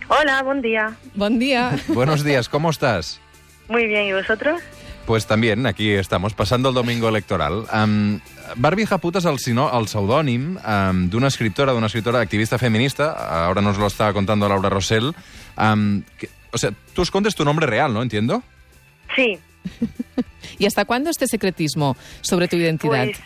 Hola, 0.09 0.43
buen 0.43 0.61
día. 0.61 0.93
Bon 1.15 1.39
dia. 1.39 1.73
Buenos 1.89 2.23
días, 2.23 2.51
¿cómo 2.51 2.69
estás? 2.69 3.19
Muy 3.71 3.87
bien, 3.87 4.05
¿y 4.05 4.13
vosotros? 4.13 4.61
Pues 5.07 5.27
también, 5.27 5.67
aquí 5.67 5.91
estamos, 5.91 6.35
pasando 6.35 6.69
el 6.69 6.75
domingo 6.75 7.09
electoral. 7.09 7.65
Um, 7.73 8.21
Barbie 8.57 8.85
Japuta 8.87 9.21
es 9.21 9.25
el, 9.25 9.39
sino- 9.39 9.71
el 9.79 9.87
pseudònim 9.89 10.57
um, 10.61 11.09
d'una 11.09 11.29
escritora, 11.29 11.73
d'una 11.73 11.87
escritora 11.89 12.21
activista 12.21 12.59
feminista, 12.59 13.13
ahora 13.45 13.61
nos 13.63 13.77
lo 13.79 13.87
está 13.87 14.13
contando 14.13 14.49
Laura 14.49 14.69
Rosell. 14.69 15.15
Um, 15.57 16.03
que- 16.19 16.29
o 16.53 16.59
sea, 16.59 16.73
tú 16.95 17.03
escondes 17.03 17.35
tu 17.35 17.45
nombre 17.45 17.67
real, 17.67 17.93
¿no? 17.93 18.03
Entiendo. 18.03 18.43
Sí, 19.15 19.39
¿Y 20.59 20.67
hasta 20.67 20.85
cuándo 20.85 21.11
este 21.11 21.27
secretismo 21.27 21.97
sobre 22.21 22.49
tu 22.49 22.57
identidad? 22.57 23.07
pues 23.07 23.21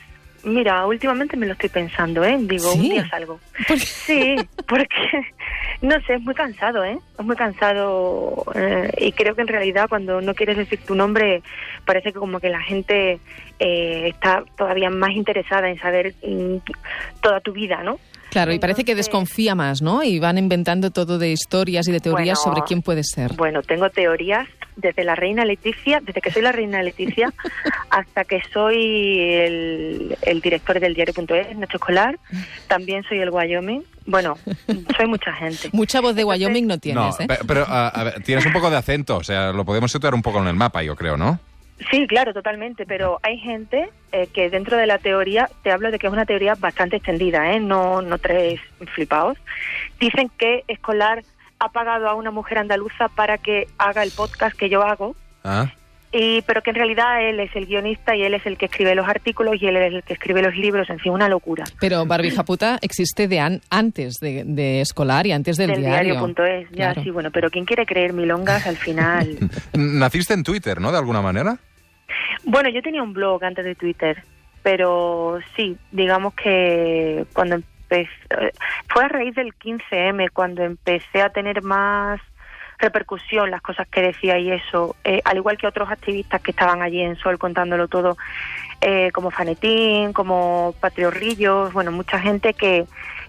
mira, 0.44 0.86
últimamente 0.86 1.36
me 1.36 1.46
lo 1.46 1.52
estoy 1.52 1.68
pensando, 1.68 2.24
¿eh? 2.24 2.36
Digo, 2.40 2.72
¿Sí? 2.72 2.78
un 2.78 2.88
día 2.88 3.08
salgo. 3.08 3.40
¿Por? 3.66 3.78
Sí, 3.80 4.36
porque, 4.66 5.32
no 5.80 6.00
sé, 6.02 6.14
es 6.14 6.22
muy 6.22 6.34
cansado, 6.34 6.84
¿eh? 6.84 6.98
Es 7.18 7.24
muy 7.24 7.36
cansado 7.36 8.44
eh, 8.54 8.90
y 8.98 9.12
creo 9.12 9.34
que 9.34 9.42
en 9.42 9.48
realidad 9.48 9.88
cuando 9.88 10.20
no 10.20 10.34
quieres 10.34 10.56
decir 10.56 10.80
tu 10.84 10.94
nombre 10.94 11.42
parece 11.84 12.12
que 12.12 12.18
como 12.18 12.40
que 12.40 12.48
la 12.48 12.60
gente 12.60 13.20
eh, 13.60 14.08
está 14.08 14.44
todavía 14.56 14.90
más 14.90 15.12
interesada 15.12 15.68
en 15.68 15.78
saber 15.78 16.14
mm, 16.26 16.56
toda 17.20 17.40
tu 17.40 17.52
vida, 17.52 17.82
¿no? 17.82 17.98
Claro, 18.30 18.52
y 18.52 18.58
parece 18.58 18.84
que 18.84 18.94
desconfía 18.94 19.54
más, 19.54 19.80
¿no? 19.80 20.02
Y 20.02 20.18
van 20.18 20.36
inventando 20.36 20.90
todo 20.90 21.18
de 21.18 21.30
historias 21.30 21.88
y 21.88 21.92
de 21.92 22.00
teorías 22.00 22.38
Bueno, 22.44 22.56
sobre 22.56 22.66
quién 22.66 22.82
puede 22.82 23.02
ser. 23.02 23.32
Bueno, 23.34 23.62
tengo 23.62 23.88
teorías 23.88 24.46
desde 24.76 25.02
la 25.02 25.14
reina 25.14 25.44
Leticia, 25.44 26.00
desde 26.00 26.20
que 26.20 26.30
soy 26.30 26.42
la 26.42 26.52
reina 26.52 26.82
Leticia, 26.82 27.32
hasta 27.90 28.24
que 28.24 28.42
soy 28.52 29.20
el, 29.20 30.16
el 30.22 30.40
director 30.40 30.78
del 30.78 30.94
diario.es, 30.94 31.56
Nacho 31.56 31.78
Escolar, 31.78 32.18
también 32.66 33.02
soy 33.04 33.18
el 33.18 33.30
Wyoming. 33.30 33.82
Bueno, 34.10 34.36
soy 34.96 35.06
mucha 35.06 35.32
gente. 35.34 35.68
Mucha 35.72 36.00
voz 36.00 36.14
de 36.14 36.22
Entonces- 36.22 36.40
Wyoming 36.46 36.66
no 36.66 36.74
no, 36.74 36.80
tienes, 36.80 37.20
¿eh? 37.20 37.26
pe- 37.28 37.38
pero 37.46 37.64
a- 37.68 37.88
a 37.88 38.04
ver, 38.04 38.22
tienes 38.22 38.44
un 38.46 38.52
poco 38.54 38.70
de 38.70 38.76
acento, 38.78 39.18
o 39.18 39.22
sea, 39.22 39.52
lo 39.52 39.64
podemos 39.66 39.92
situar 39.92 40.14
un 40.14 40.22
poco 40.22 40.40
en 40.40 40.48
el 40.48 40.54
mapa, 40.54 40.82
yo 40.82 40.96
creo, 40.96 41.16
¿no? 41.18 41.38
Sí, 41.90 42.06
claro, 42.08 42.32
totalmente, 42.32 42.86
pero 42.86 43.20
hay 43.22 43.38
gente 43.38 43.90
eh, 44.10 44.26
que 44.32 44.48
dentro 44.50 44.76
de 44.78 44.86
la 44.86 44.98
teoría, 44.98 45.48
te 45.62 45.70
hablo 45.70 45.90
de 45.90 45.98
que 45.98 46.06
es 46.08 46.12
una 46.12 46.24
teoría 46.26 46.54
bastante 46.54 46.96
extendida, 46.96 47.52
¿eh? 47.52 47.60
no, 47.60 48.00
no 48.02 48.18
tres 48.18 48.60
flipados, 48.94 49.36
dicen 50.00 50.30
que 50.38 50.64
Escolar 50.68 51.22
ha 51.60 51.68
pagado 51.68 52.08
a 52.08 52.14
una 52.14 52.30
mujer 52.30 52.58
andaluza 52.58 53.08
para 53.08 53.36
que 53.38 53.68
haga 53.78 54.02
el 54.02 54.10
podcast 54.10 54.56
que 54.56 54.68
yo 54.70 54.82
hago, 54.82 55.14
Ah, 55.44 55.70
y 56.12 56.42
pero 56.42 56.62
que 56.62 56.70
en 56.70 56.76
realidad 56.76 57.22
él 57.28 57.38
es 57.40 57.54
el 57.54 57.66
guionista 57.66 58.16
y 58.16 58.22
él 58.22 58.34
es 58.34 58.44
el 58.46 58.56
que 58.56 58.66
escribe 58.66 58.94
los 58.94 59.06
artículos 59.08 59.56
y 59.60 59.66
él 59.66 59.76
es 59.76 59.92
el 59.94 60.02
que 60.02 60.14
escribe 60.14 60.40
los 60.42 60.54
libros, 60.56 60.88
en 60.90 60.98
fin, 60.98 61.12
una 61.12 61.28
locura. 61.28 61.64
Pero 61.80 62.06
Barbie 62.06 62.30
Japuta 62.30 62.78
existe 62.80 63.28
de 63.28 63.40
an- 63.40 63.60
antes 63.70 64.14
de, 64.20 64.44
de 64.44 64.80
escolar 64.80 65.26
y 65.26 65.32
antes 65.32 65.56
del, 65.56 65.70
Del 65.72 65.80
diario. 65.82 66.14
diario.es, 66.14 66.68
ya 66.70 66.92
Claro. 66.92 67.02
sí, 67.02 67.10
bueno, 67.10 67.30
pero 67.30 67.50
¿quién 67.50 67.64
quiere 67.66 67.84
creer 67.86 68.12
milongas 68.14 68.66
al 68.66 68.76
final? 68.78 69.38
Naciste 69.74 70.34
en 70.34 70.42
Twitter, 70.44 70.80
¿no? 70.80 70.90
De 70.92 70.98
alguna 70.98 71.20
manera. 71.20 71.58
bueno, 72.44 72.70
yo 72.70 72.80
tenía 72.82 73.02
un 73.02 73.12
blog 73.12 73.44
antes 73.44 73.64
de 73.64 73.74
Twitter, 73.74 74.22
pero 74.62 75.38
sí, 75.56 75.76
digamos 75.92 76.34
que 76.34 77.24
cuando 77.34 77.56
empecé, 77.56 78.08
fue 78.88 79.04
a 79.04 79.08
raíz 79.08 79.34
del 79.34 79.52
15M, 79.54 80.30
cuando 80.32 80.62
empecé 80.62 81.20
a 81.22 81.30
tener 81.30 81.62
más 81.62 82.20
repercusión 82.78 83.50
las 83.50 83.60
cosas 83.60 83.88
que 83.88 84.02
decía 84.02 84.38
y 84.38 84.50
eso, 84.50 84.96
eh, 85.04 85.20
al 85.24 85.36
igual 85.36 85.58
que 85.58 85.66
otros 85.66 85.90
activistas 85.90 86.40
que 86.40 86.52
estaban 86.52 86.82
allí 86.82 87.00
en 87.02 87.16
Sol 87.16 87.38
contándolo 87.38 87.88
todo, 87.88 88.16
eh, 88.80 89.10
como 89.12 89.30
Fanetín, 89.30 90.12
como 90.12 90.74
Patriorrillos, 90.80 91.72
bueno, 91.72 91.92
mucha 91.92 92.18
gente 92.20 92.54
que 92.54 92.86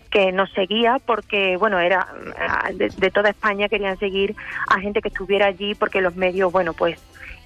que 0.10 0.32
nos 0.32 0.52
seguía 0.54 0.98
porque, 1.06 1.56
bueno, 1.58 1.78
era 1.78 2.08
ah, 2.40 2.70
de 2.74 3.12
toda 3.12 3.30
España 3.30 3.70
querían 3.70 3.98
seguir 4.00 4.36
a 4.68 4.80
gente 4.80 5.02
que 5.04 5.10
estuviera 5.10 5.46
allí 5.46 5.76
porque 5.76 6.02
los 6.02 6.16
medios, 6.16 6.52
bueno, 6.52 6.74
pues 6.74 7.00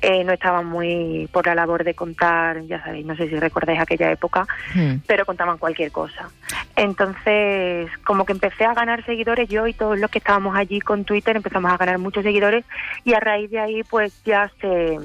eh, 0.04 0.24
no 0.24 0.34
estaban 0.34 0.66
muy 0.68 1.28
por 1.32 1.48
la 1.48 1.56
labor 1.56 1.84
de 1.84 1.94
contar, 1.96 2.62
ya 2.68 2.84
sabéis, 2.84 3.06
no 3.06 3.16
sé 3.16 3.28
si 3.30 3.36
recordáis 3.40 3.80
aquella 3.80 4.12
época, 4.12 4.46
Hmm. 4.76 4.98
pero 5.08 5.26
contaban 5.26 5.58
cualquier 5.58 5.92
cosa. 5.92 6.30
Entonces, 6.76 7.90
como 8.06 8.26
que 8.26 8.34
empecé 8.34 8.66
a 8.66 8.74
ganar 8.74 9.06
seguidores 9.06 9.48
yo 9.50 9.66
y 9.66 9.74
todos 9.74 9.98
los 9.98 10.12
que 10.12 10.20
estábamos 10.20 10.56
allí 10.56 10.80
con 10.82 11.06
Twitter 11.06 11.36
empezamos 11.36 11.72
a 11.72 11.78
ganar 11.78 11.98
muchos 11.98 12.24
seguidores 12.24 12.66
y 13.04 13.14
a 13.14 13.20
raíz 13.20 13.50
de 13.50 13.60
ahí 13.60 13.84
pues 13.84 14.14
ya 14.26 14.52
se 14.62 14.98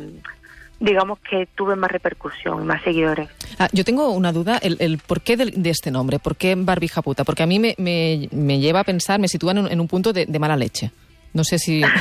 digamos 0.81 1.19
que 1.29 1.47
tuve 1.57 1.75
más 1.75 1.91
repercusión, 1.91 2.65
más 2.67 2.83
seguidores. 2.83 3.29
Ah, 3.59 3.69
yo 3.73 3.85
tengo 3.85 4.11
una 4.13 4.33
duda, 4.33 4.59
el, 4.63 4.77
el 4.81 4.99
porqué 4.99 5.37
del- 5.37 5.61
de, 5.61 5.71
este 5.71 5.91
nombre, 5.91 6.19
¿por 6.21 6.37
qué 6.37 6.55
Barbija 6.57 7.03
Puta? 7.03 7.25
Porque 7.25 7.43
a 7.43 7.47
mí 7.47 7.59
me, 7.59 7.75
me- 7.79 8.29
me 8.31 8.61
lleva 8.61 8.81
a 8.81 8.85
pensar, 8.85 9.19
me 9.19 9.27
sitúa 9.27 9.51
en 9.53 9.59
un, 9.59 9.73
en 9.73 9.81
un 9.81 9.89
punto 9.89 10.13
de, 10.13 10.27
de 10.27 10.39
mala 10.39 10.57
leche. 10.57 10.91
No 11.35 11.43
sé 11.45 11.59
si... 11.59 11.83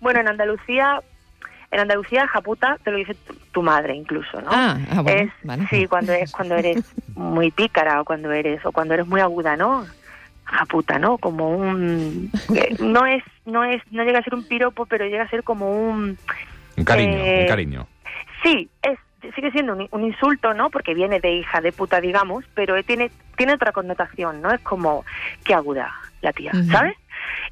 Bueno, 0.00 0.20
en 0.20 0.28
Andalucía, 0.28 1.00
en 1.70 1.80
Andalucía 1.80 2.26
japuta 2.26 2.78
te 2.82 2.90
lo 2.90 2.96
dice 2.98 3.14
tu, 3.14 3.34
tu 3.52 3.62
madre 3.62 3.94
incluso, 3.94 4.40
¿no? 4.40 4.48
Ah, 4.50 4.78
ah, 4.90 5.00
bueno, 5.02 5.20
Es- 5.22 5.32
vale. 5.42 5.66
Sí, 5.70 5.86
cuando 5.86 6.12
es 6.12 6.30
cuando 6.32 6.54
eres 6.56 6.84
muy 7.14 7.50
pícara 7.50 8.00
o 8.00 8.04
cuando 8.04 8.32
eres 8.32 8.64
o 8.64 8.72
cuando 8.72 8.94
eres 8.94 9.06
muy 9.06 9.20
aguda, 9.20 9.56
¿no? 9.56 9.86
Japuta, 10.44 10.98
¿no? 10.98 11.18
Como 11.18 11.50
un 11.50 12.30
no 12.80 13.06
es 13.06 13.22
no 13.44 13.64
es 13.64 13.82
no 13.90 14.02
llega 14.04 14.20
a 14.20 14.22
ser 14.22 14.34
un 14.34 14.44
piropo, 14.44 14.86
pero 14.86 15.04
llega 15.06 15.24
a 15.24 15.28
ser 15.28 15.42
como 15.44 15.70
un 15.90 16.16
Un 16.76 16.84
cariño, 16.84 17.18
Eh, 17.18 17.40
un 17.42 17.48
cariño. 17.48 17.86
Sí, 18.42 18.70
es, 18.82 18.98
sigue 19.34 19.50
siendo 19.50 19.74
un, 19.74 19.88
un 19.90 20.04
insulto, 20.04 20.54
¿no? 20.54 20.70
Porque 20.70 20.94
viene 20.94 21.20
de 21.20 21.32
hija 21.32 21.60
de 21.60 21.72
puta, 21.72 22.00
digamos, 22.00 22.44
pero 22.54 22.82
tiene, 22.84 23.10
tiene 23.36 23.54
otra 23.54 23.72
connotación, 23.72 24.40
¿no? 24.40 24.50
Es 24.52 24.60
como, 24.60 25.04
qué 25.44 25.54
aguda 25.54 25.92
la 26.22 26.32
tía. 26.32 26.52
¿sabes? 26.72 26.96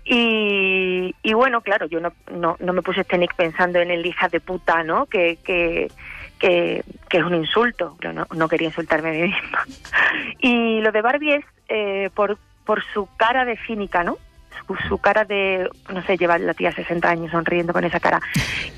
Y, 0.05 1.15
y 1.23 1.33
bueno, 1.35 1.61
claro, 1.61 1.87
yo 1.87 2.01
no, 2.01 2.13
no, 2.31 2.73
me 2.73 2.83
puse 2.83 3.01
este 3.01 3.19
nick 3.19 3.35
pensando 3.35 3.79
en 3.79 3.91
el 3.91 4.05
hija 4.07 4.29
de 4.29 4.41
puta, 4.41 4.83
¿no? 4.83 5.07
Que, 5.07 5.39
que, 5.45 5.91
que, 6.39 6.85
que 7.09 7.19
es 7.19 7.25
un 7.25 7.35
insulto, 7.35 7.97
pero 7.99 8.13
no, 8.13 8.27
no 8.35 8.49
quería 8.49 8.69
insultarme 8.69 9.09
a 9.09 9.13
mí 9.13 9.23
misma. 9.23 9.65
Y 10.41 10.81
lo 10.81 10.93
de 10.93 11.03
Barbie 11.03 11.35
es 11.35 11.45
eh, 11.69 12.11
por, 12.15 12.39
por 12.65 12.83
su 12.95 13.09
cara 13.17 13.45
de 13.45 13.59
cínica, 13.67 14.05
¿no? 14.05 14.19
Su, 14.67 14.77
su 14.89 14.99
cara 14.99 15.25
de, 15.25 15.69
no 15.93 16.03
sé, 16.03 16.17
lleva 16.17 16.39
la 16.39 16.55
tía 16.55 16.73
60 16.73 17.09
años 17.09 17.31
sonriendo 17.31 17.73
con 17.73 17.85
esa 17.85 18.01
cara 18.01 18.21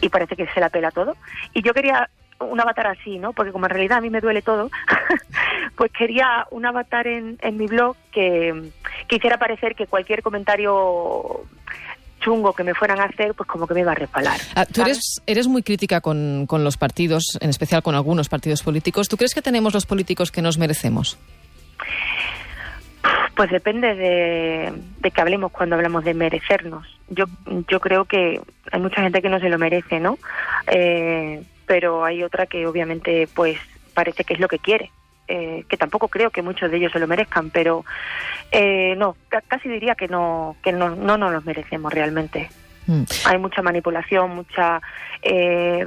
y 0.00 0.08
parece 0.08 0.36
que 0.36 0.46
se 0.48 0.60
la 0.60 0.68
pela 0.68 0.90
todo. 0.90 1.16
Y 1.52 1.62
yo 1.62 1.72
quería 1.74 2.08
un 2.40 2.60
avatar 2.60 2.86
así, 2.88 3.18
¿no? 3.18 3.32
Porque 3.32 3.52
como 3.52 3.66
en 3.66 3.70
realidad 3.70 3.98
a 3.98 4.00
mí 4.00 4.10
me 4.10 4.20
duele 4.20 4.42
todo, 4.42 4.70
pues 5.76 5.92
quería 5.92 6.46
un 6.50 6.66
avatar 6.66 7.06
en, 7.06 7.38
en 7.40 7.56
mi 7.56 7.66
blog 7.66 7.96
que, 8.12 8.70
que 9.06 9.16
hiciera 9.16 9.38
parecer 9.38 9.74
que 9.74 9.86
cualquier 9.86 10.22
comentario 10.22 11.44
chungo 12.20 12.52
que 12.52 12.64
me 12.64 12.74
fueran 12.74 13.00
a 13.00 13.04
hacer, 13.04 13.34
pues 13.34 13.48
como 13.48 13.66
que 13.66 13.74
me 13.74 13.80
iba 13.80 13.92
a 13.92 13.94
resbalar. 13.94 14.38
Ah, 14.54 14.66
tú 14.66 14.82
eres 15.26 15.48
muy 15.48 15.62
crítica 15.62 16.00
con, 16.00 16.46
con 16.46 16.64
los 16.64 16.76
partidos, 16.76 17.38
en 17.40 17.50
especial 17.50 17.82
con 17.82 17.94
algunos 17.94 18.28
partidos 18.28 18.62
políticos. 18.62 19.08
¿Tú 19.08 19.16
crees 19.16 19.34
que 19.34 19.42
tenemos 19.42 19.74
los 19.74 19.86
políticos 19.86 20.30
que 20.30 20.42
nos 20.42 20.58
merecemos? 20.58 21.18
Pues 23.36 23.50
depende 23.50 23.94
de, 23.94 24.72
de 24.98 25.10
que 25.12 25.20
hablemos 25.20 25.52
cuando 25.52 25.76
hablamos 25.76 26.04
de 26.04 26.12
merecernos. 26.12 26.86
Yo, 27.08 27.26
yo 27.68 27.78
creo 27.78 28.04
que 28.04 28.40
hay 28.72 28.80
mucha 28.80 29.00
gente 29.00 29.22
que 29.22 29.28
no 29.28 29.38
se 29.38 29.48
lo 29.48 29.58
merece, 29.58 30.00
¿no? 30.00 30.18
Eh, 30.66 31.40
pero 31.68 32.04
hay 32.04 32.24
otra 32.24 32.46
que 32.46 32.66
obviamente 32.66 33.28
pues 33.32 33.58
parece 33.94 34.24
que 34.24 34.34
es 34.34 34.40
lo 34.40 34.48
que 34.48 34.58
quiere. 34.58 34.90
Eh, 35.30 35.64
que 35.68 35.76
tampoco 35.76 36.08
creo 36.08 36.30
que 36.30 36.40
muchos 36.40 36.70
de 36.70 36.78
ellos 36.78 36.90
se 36.90 36.98
lo 36.98 37.06
merezcan, 37.06 37.50
pero 37.50 37.84
eh, 38.50 38.94
no, 38.96 39.14
ca- 39.28 39.42
casi 39.46 39.68
diría 39.68 39.94
que 39.94 40.08
no, 40.08 40.56
que 40.62 40.72
no, 40.72 40.96
no 40.96 41.18
nos 41.18 41.30
los 41.30 41.44
merecemos 41.44 41.92
realmente. 41.92 42.48
Mm. 42.86 43.02
Hay 43.26 43.36
mucha 43.36 43.60
manipulación, 43.60 44.34
mucha 44.34 44.80
eh, 45.20 45.86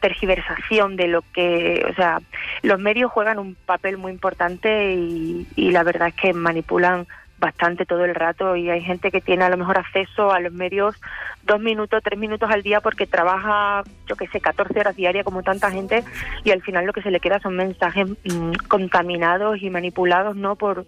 tergiversación 0.00 0.96
de 0.96 1.08
lo 1.08 1.22
que, 1.34 1.84
o 1.90 1.94
sea, 1.94 2.20
los 2.62 2.78
medios 2.80 3.12
juegan 3.12 3.38
un 3.38 3.54
papel 3.54 3.98
muy 3.98 4.12
importante 4.12 4.94
y, 4.94 5.46
y 5.56 5.70
la 5.70 5.82
verdad 5.82 6.08
es 6.08 6.14
que 6.14 6.32
manipulan 6.32 7.06
bastante 7.38 7.84
todo 7.84 8.04
el 8.04 8.14
rato 8.14 8.56
y 8.56 8.70
hay 8.70 8.80
gente 8.80 9.10
que 9.10 9.20
tiene 9.20 9.44
a 9.44 9.48
lo 9.48 9.56
mejor 9.56 9.78
acceso 9.78 10.32
a 10.32 10.40
los 10.40 10.52
medios 10.52 10.94
dos 11.42 11.60
minutos, 11.60 12.02
tres 12.02 12.18
minutos 12.18 12.50
al 12.50 12.62
día 12.62 12.80
porque 12.80 13.06
trabaja, 13.06 13.82
yo 14.06 14.16
que 14.16 14.28
sé, 14.28 14.40
14 14.40 14.78
horas 14.78 14.96
diarias 14.96 15.24
como 15.24 15.42
tanta 15.42 15.70
gente 15.70 16.04
y 16.44 16.50
al 16.50 16.62
final 16.62 16.86
lo 16.86 16.92
que 16.92 17.02
se 17.02 17.10
le 17.10 17.20
queda 17.20 17.40
son 17.40 17.56
mensajes 17.56 18.08
mm, 18.08 18.52
contaminados 18.68 19.60
y 19.62 19.70
manipulados 19.70 20.36
no 20.36 20.56
por, 20.56 20.86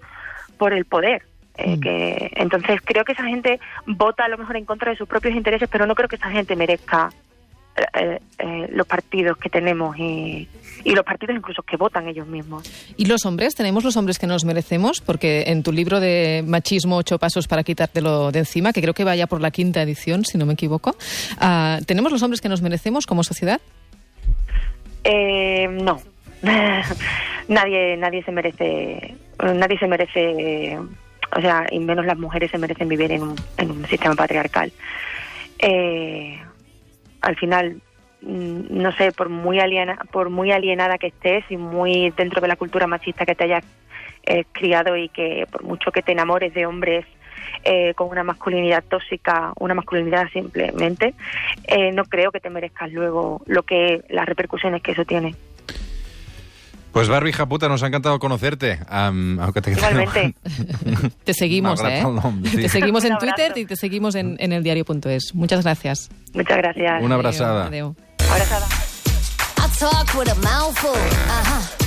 por 0.56 0.72
el 0.72 0.84
poder. 0.84 1.22
Eh, 1.58 1.76
Mm. 1.76 1.80
que 1.80 2.30
entonces 2.34 2.80
creo 2.84 3.04
que 3.04 3.12
esa 3.12 3.24
gente 3.24 3.60
vota 3.86 4.26
a 4.26 4.28
lo 4.28 4.36
mejor 4.36 4.58
en 4.58 4.66
contra 4.66 4.90
de 4.90 4.98
sus 4.98 5.08
propios 5.08 5.34
intereses 5.34 5.66
pero 5.72 5.86
no 5.86 5.94
creo 5.94 6.06
que 6.06 6.16
esa 6.16 6.30
gente 6.30 6.54
merezca 6.54 7.08
eh, 7.76 8.20
eh, 8.38 8.68
los 8.72 8.86
partidos 8.86 9.36
que 9.36 9.50
tenemos 9.50 9.98
y, 9.98 10.48
y 10.84 10.90
los 10.92 11.04
partidos 11.04 11.36
incluso 11.36 11.62
que 11.62 11.76
votan 11.76 12.08
ellos 12.08 12.26
mismos 12.26 12.70
¿Y 12.96 13.06
los 13.06 13.26
hombres? 13.26 13.54
¿Tenemos 13.54 13.84
los 13.84 13.96
hombres 13.96 14.18
que 14.18 14.26
nos 14.26 14.44
merecemos? 14.44 15.00
Porque 15.00 15.44
en 15.48 15.62
tu 15.62 15.72
libro 15.72 16.00
de 16.00 16.42
Machismo, 16.46 16.96
ocho 16.96 17.18
pasos 17.18 17.48
para 17.48 17.64
quitártelo 17.64 18.32
de 18.32 18.40
encima, 18.40 18.72
que 18.72 18.80
creo 18.80 18.94
que 18.94 19.04
vaya 19.04 19.26
por 19.26 19.40
la 19.40 19.50
quinta 19.50 19.82
edición, 19.82 20.24
si 20.24 20.38
no 20.38 20.46
me 20.46 20.54
equivoco, 20.54 20.96
ah, 21.38 21.80
¿tenemos 21.86 22.12
los 22.12 22.22
hombres 22.22 22.40
que 22.40 22.48
nos 22.48 22.62
merecemos 22.62 23.06
como 23.06 23.22
sociedad? 23.22 23.60
Eh, 25.04 25.68
no. 25.68 26.00
nadie, 27.48 27.96
nadie 27.96 28.22
se 28.22 28.32
merece, 28.32 29.14
nadie 29.38 29.78
se 29.78 29.86
merece, 29.86 30.78
o 31.36 31.40
sea, 31.40 31.66
y 31.70 31.78
menos 31.78 32.06
las 32.06 32.18
mujeres 32.18 32.50
se 32.50 32.58
merecen 32.58 32.88
vivir 32.88 33.12
en 33.12 33.22
un, 33.22 33.36
en 33.58 33.70
un 33.70 33.86
sistema 33.86 34.14
patriarcal. 34.14 34.72
Eh, 35.58 36.38
al 37.26 37.34
final, 37.34 37.80
mm, 38.22 38.60
no 38.70 38.92
sé, 38.92 39.10
por 39.10 39.28
muy 39.28 39.58
aliena, 39.58 39.98
por 40.12 40.30
muy 40.30 40.52
alienada 40.52 40.96
que 40.96 41.08
estés 41.08 41.44
y 41.50 41.56
muy 41.56 42.10
dentro 42.16 42.40
de 42.40 42.46
la 42.46 42.54
cultura 42.54 42.86
machista 42.86 43.26
que 43.26 43.34
te 43.34 43.44
hayas 43.44 43.64
eh, 44.26 44.44
criado 44.52 44.96
y 44.96 45.08
que 45.08 45.46
por 45.50 45.64
mucho 45.64 45.90
que 45.90 46.02
te 46.02 46.12
enamores 46.12 46.54
de 46.54 46.66
hombres 46.66 47.04
eh, 47.64 47.94
con 47.94 48.08
una 48.08 48.22
masculinidad 48.22 48.84
tóxica, 48.88 49.52
una 49.58 49.74
masculinidad 49.74 50.28
simplemente, 50.32 51.14
eh, 51.64 51.90
no 51.90 52.04
creo 52.04 52.30
que 52.30 52.38
te 52.38 52.48
merezcas 52.48 52.92
luego 52.92 53.42
lo 53.46 53.64
que 53.64 54.04
las 54.08 54.26
repercusiones 54.26 54.82
que 54.82 54.92
eso 54.92 55.04
tiene. 55.04 55.34
Pues 56.96 57.10
Barbie 57.10 57.34
Japuta, 57.34 57.68
nos 57.68 57.82
ha 57.82 57.88
encantado 57.88 58.18
conocerte. 58.18 58.78
Aunque 58.88 59.60
te 59.60 59.72
Igualmente. 59.72 60.34
Te 61.24 61.34
seguimos, 61.34 61.78
¿eh? 61.84 62.00
el 62.00 62.50
sí. 62.50 62.56
Te 62.56 62.70
seguimos 62.70 63.04
en. 63.04 63.18
Twitter 63.18 63.52
y 63.54 63.66
te 63.66 63.76
seguimos 63.76 64.14
en, 64.14 64.36
en 64.38 64.54
eldiario.es. 64.54 65.34
Muchas 65.34 65.62
gracias. 65.62 66.08
Muchas 66.32 66.56
gracias. 66.56 67.02
Una. 67.02 67.16
Abrazada. 67.16 67.68
I 67.68 67.78
talk 69.78 70.14
with 70.14 70.30
a 70.30 70.34
mouthful. 70.36 70.94
But 70.94 71.28
I 71.28 71.44
couldn't 71.50 71.85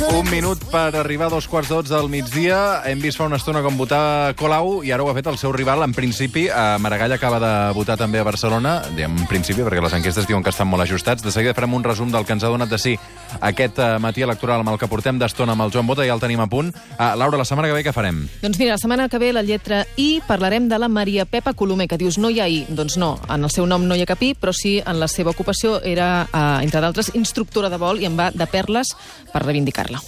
Un 0.00 0.28
minut 0.30 0.62
per 0.72 0.94
arribar 0.96 1.28
a 1.28 1.32
dos 1.32 1.46
quarts 1.48 1.68
dotze 1.68 1.92
del 1.92 2.08
migdia. 2.08 2.80
Hem 2.88 3.02
vist 3.04 3.18
fa 3.20 3.26
una 3.28 3.36
estona 3.36 3.60
com 3.60 3.76
votar 3.76 4.32
Colau 4.36 4.80
i 4.84 4.90
ara 4.92 5.04
ho 5.04 5.10
ha 5.10 5.14
fet 5.16 5.28
el 5.28 5.36
seu 5.40 5.52
rival. 5.52 5.84
En 5.84 5.92
principi, 5.92 6.46
a 6.48 6.78
Maragall 6.80 7.12
acaba 7.12 7.38
de 7.40 7.52
votar 7.76 7.98
també 8.00 8.20
a 8.20 8.24
Barcelona. 8.24 8.78
En 8.96 9.26
principi, 9.28 9.60
perquè 9.62 9.82
les 9.84 9.96
enquestes 9.96 10.26
diuen 10.28 10.42
que 10.42 10.52
estan 10.52 10.68
molt 10.68 10.86
ajustats. 10.86 11.22
De 11.22 11.32
seguida 11.32 11.54
farem 11.54 11.76
un 11.76 11.84
resum 11.84 12.12
del 12.12 12.24
que 12.24 12.32
ens 12.32 12.44
ha 12.44 12.52
donat 12.52 12.72
de 12.72 12.78
sí 12.80 12.96
aquest 13.40 13.78
eh, 13.78 13.98
matí 14.02 14.24
electoral 14.24 14.64
amb 14.64 14.72
el 14.72 14.78
que 14.80 14.88
portem 14.90 15.20
d'estona 15.20 15.54
amb 15.54 15.66
el 15.66 15.72
Joan 15.74 15.86
Bota, 15.86 16.06
ja 16.08 16.16
el 16.16 16.22
tenim 16.22 16.40
a 16.40 16.48
punt. 16.50 16.72
Uh, 16.96 17.12
Laura, 17.20 17.38
la 17.38 17.46
setmana 17.46 17.68
que 17.68 17.76
ve 17.76 17.84
què 17.86 17.94
farem? 17.94 18.24
Doncs 18.42 18.58
mira, 18.58 18.74
la 18.74 18.82
setmana 18.82 19.08
que 19.08 19.20
ve 19.22 19.30
la 19.36 19.44
lletra 19.46 19.84
I 19.96 20.22
parlarem 20.26 20.68
de 20.68 20.78
la 20.80 20.88
Maria 20.88 21.26
Pepa 21.28 21.52
Colomer, 21.54 21.86
que 21.88 22.00
dius 22.00 22.18
no 22.18 22.32
hi 22.32 22.40
ha 22.40 22.48
I. 22.48 22.64
Doncs 22.68 22.96
no, 23.00 23.12
en 23.28 23.44
el 23.46 23.52
seu 23.52 23.68
nom 23.70 23.86
no 23.86 23.94
hi 23.94 24.02
ha 24.02 24.08
cap 24.10 24.22
I, 24.24 24.32
però 24.34 24.54
sí 24.56 24.78
en 24.80 24.98
la 25.00 25.08
seva 25.08 25.30
ocupació 25.36 25.78
era, 25.84 26.26
eh, 26.26 26.64
entre 26.64 26.82
d'altres, 26.82 27.12
instructora 27.14 27.70
de 27.70 27.78
vol 27.80 28.02
i 28.02 28.08
en 28.08 28.18
va 28.18 28.30
de 28.34 28.48
perles 28.50 28.96
per 29.30 29.44
reivindicar-la. 29.50 30.00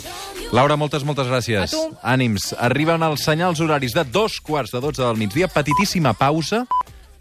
Laura, 0.53 0.77
moltes, 0.77 1.05
moltes 1.09 1.29
gràcies. 1.31 1.65
A 1.65 1.73
tu. 1.73 1.97
Ànims. 2.05 2.53
Arriben 2.61 3.03
els 3.07 3.25
senyals 3.25 3.61
horaris 3.65 3.95
de 3.97 4.05
dos 4.05 4.39
quarts 4.45 4.73
de 4.75 4.83
dotze 4.85 5.03
del 5.05 5.21
migdia. 5.21 5.49
Petitíssima 5.49 6.13
pausa. 6.13 6.67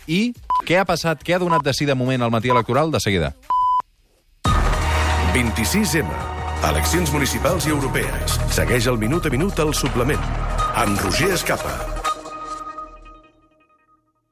I 0.07 0.33
què 0.67 0.81
ha 0.81 0.85
passat, 0.85 1.23
què 1.23 1.35
ha 1.35 1.41
donat 1.41 1.63
de 1.63 1.73
sí 1.77 1.87
de 1.87 1.95
moment 1.95 2.25
al 2.25 2.33
matí 2.33 2.51
electoral? 2.51 2.91
De 2.91 2.99
seguida. 2.99 3.33
26M. 5.31 6.09
Eleccions 6.67 7.13
municipals 7.15 7.65
i 7.65 7.71
europees. 7.71 8.37
Segueix 8.53 8.91
el 8.91 8.99
minut 9.01 9.25
a 9.25 9.33
minut 9.33 9.63
al 9.63 9.73
suplement. 9.73 10.29
Amb 10.75 10.99
Roger 11.01 11.31
Escapa. 11.39 12.00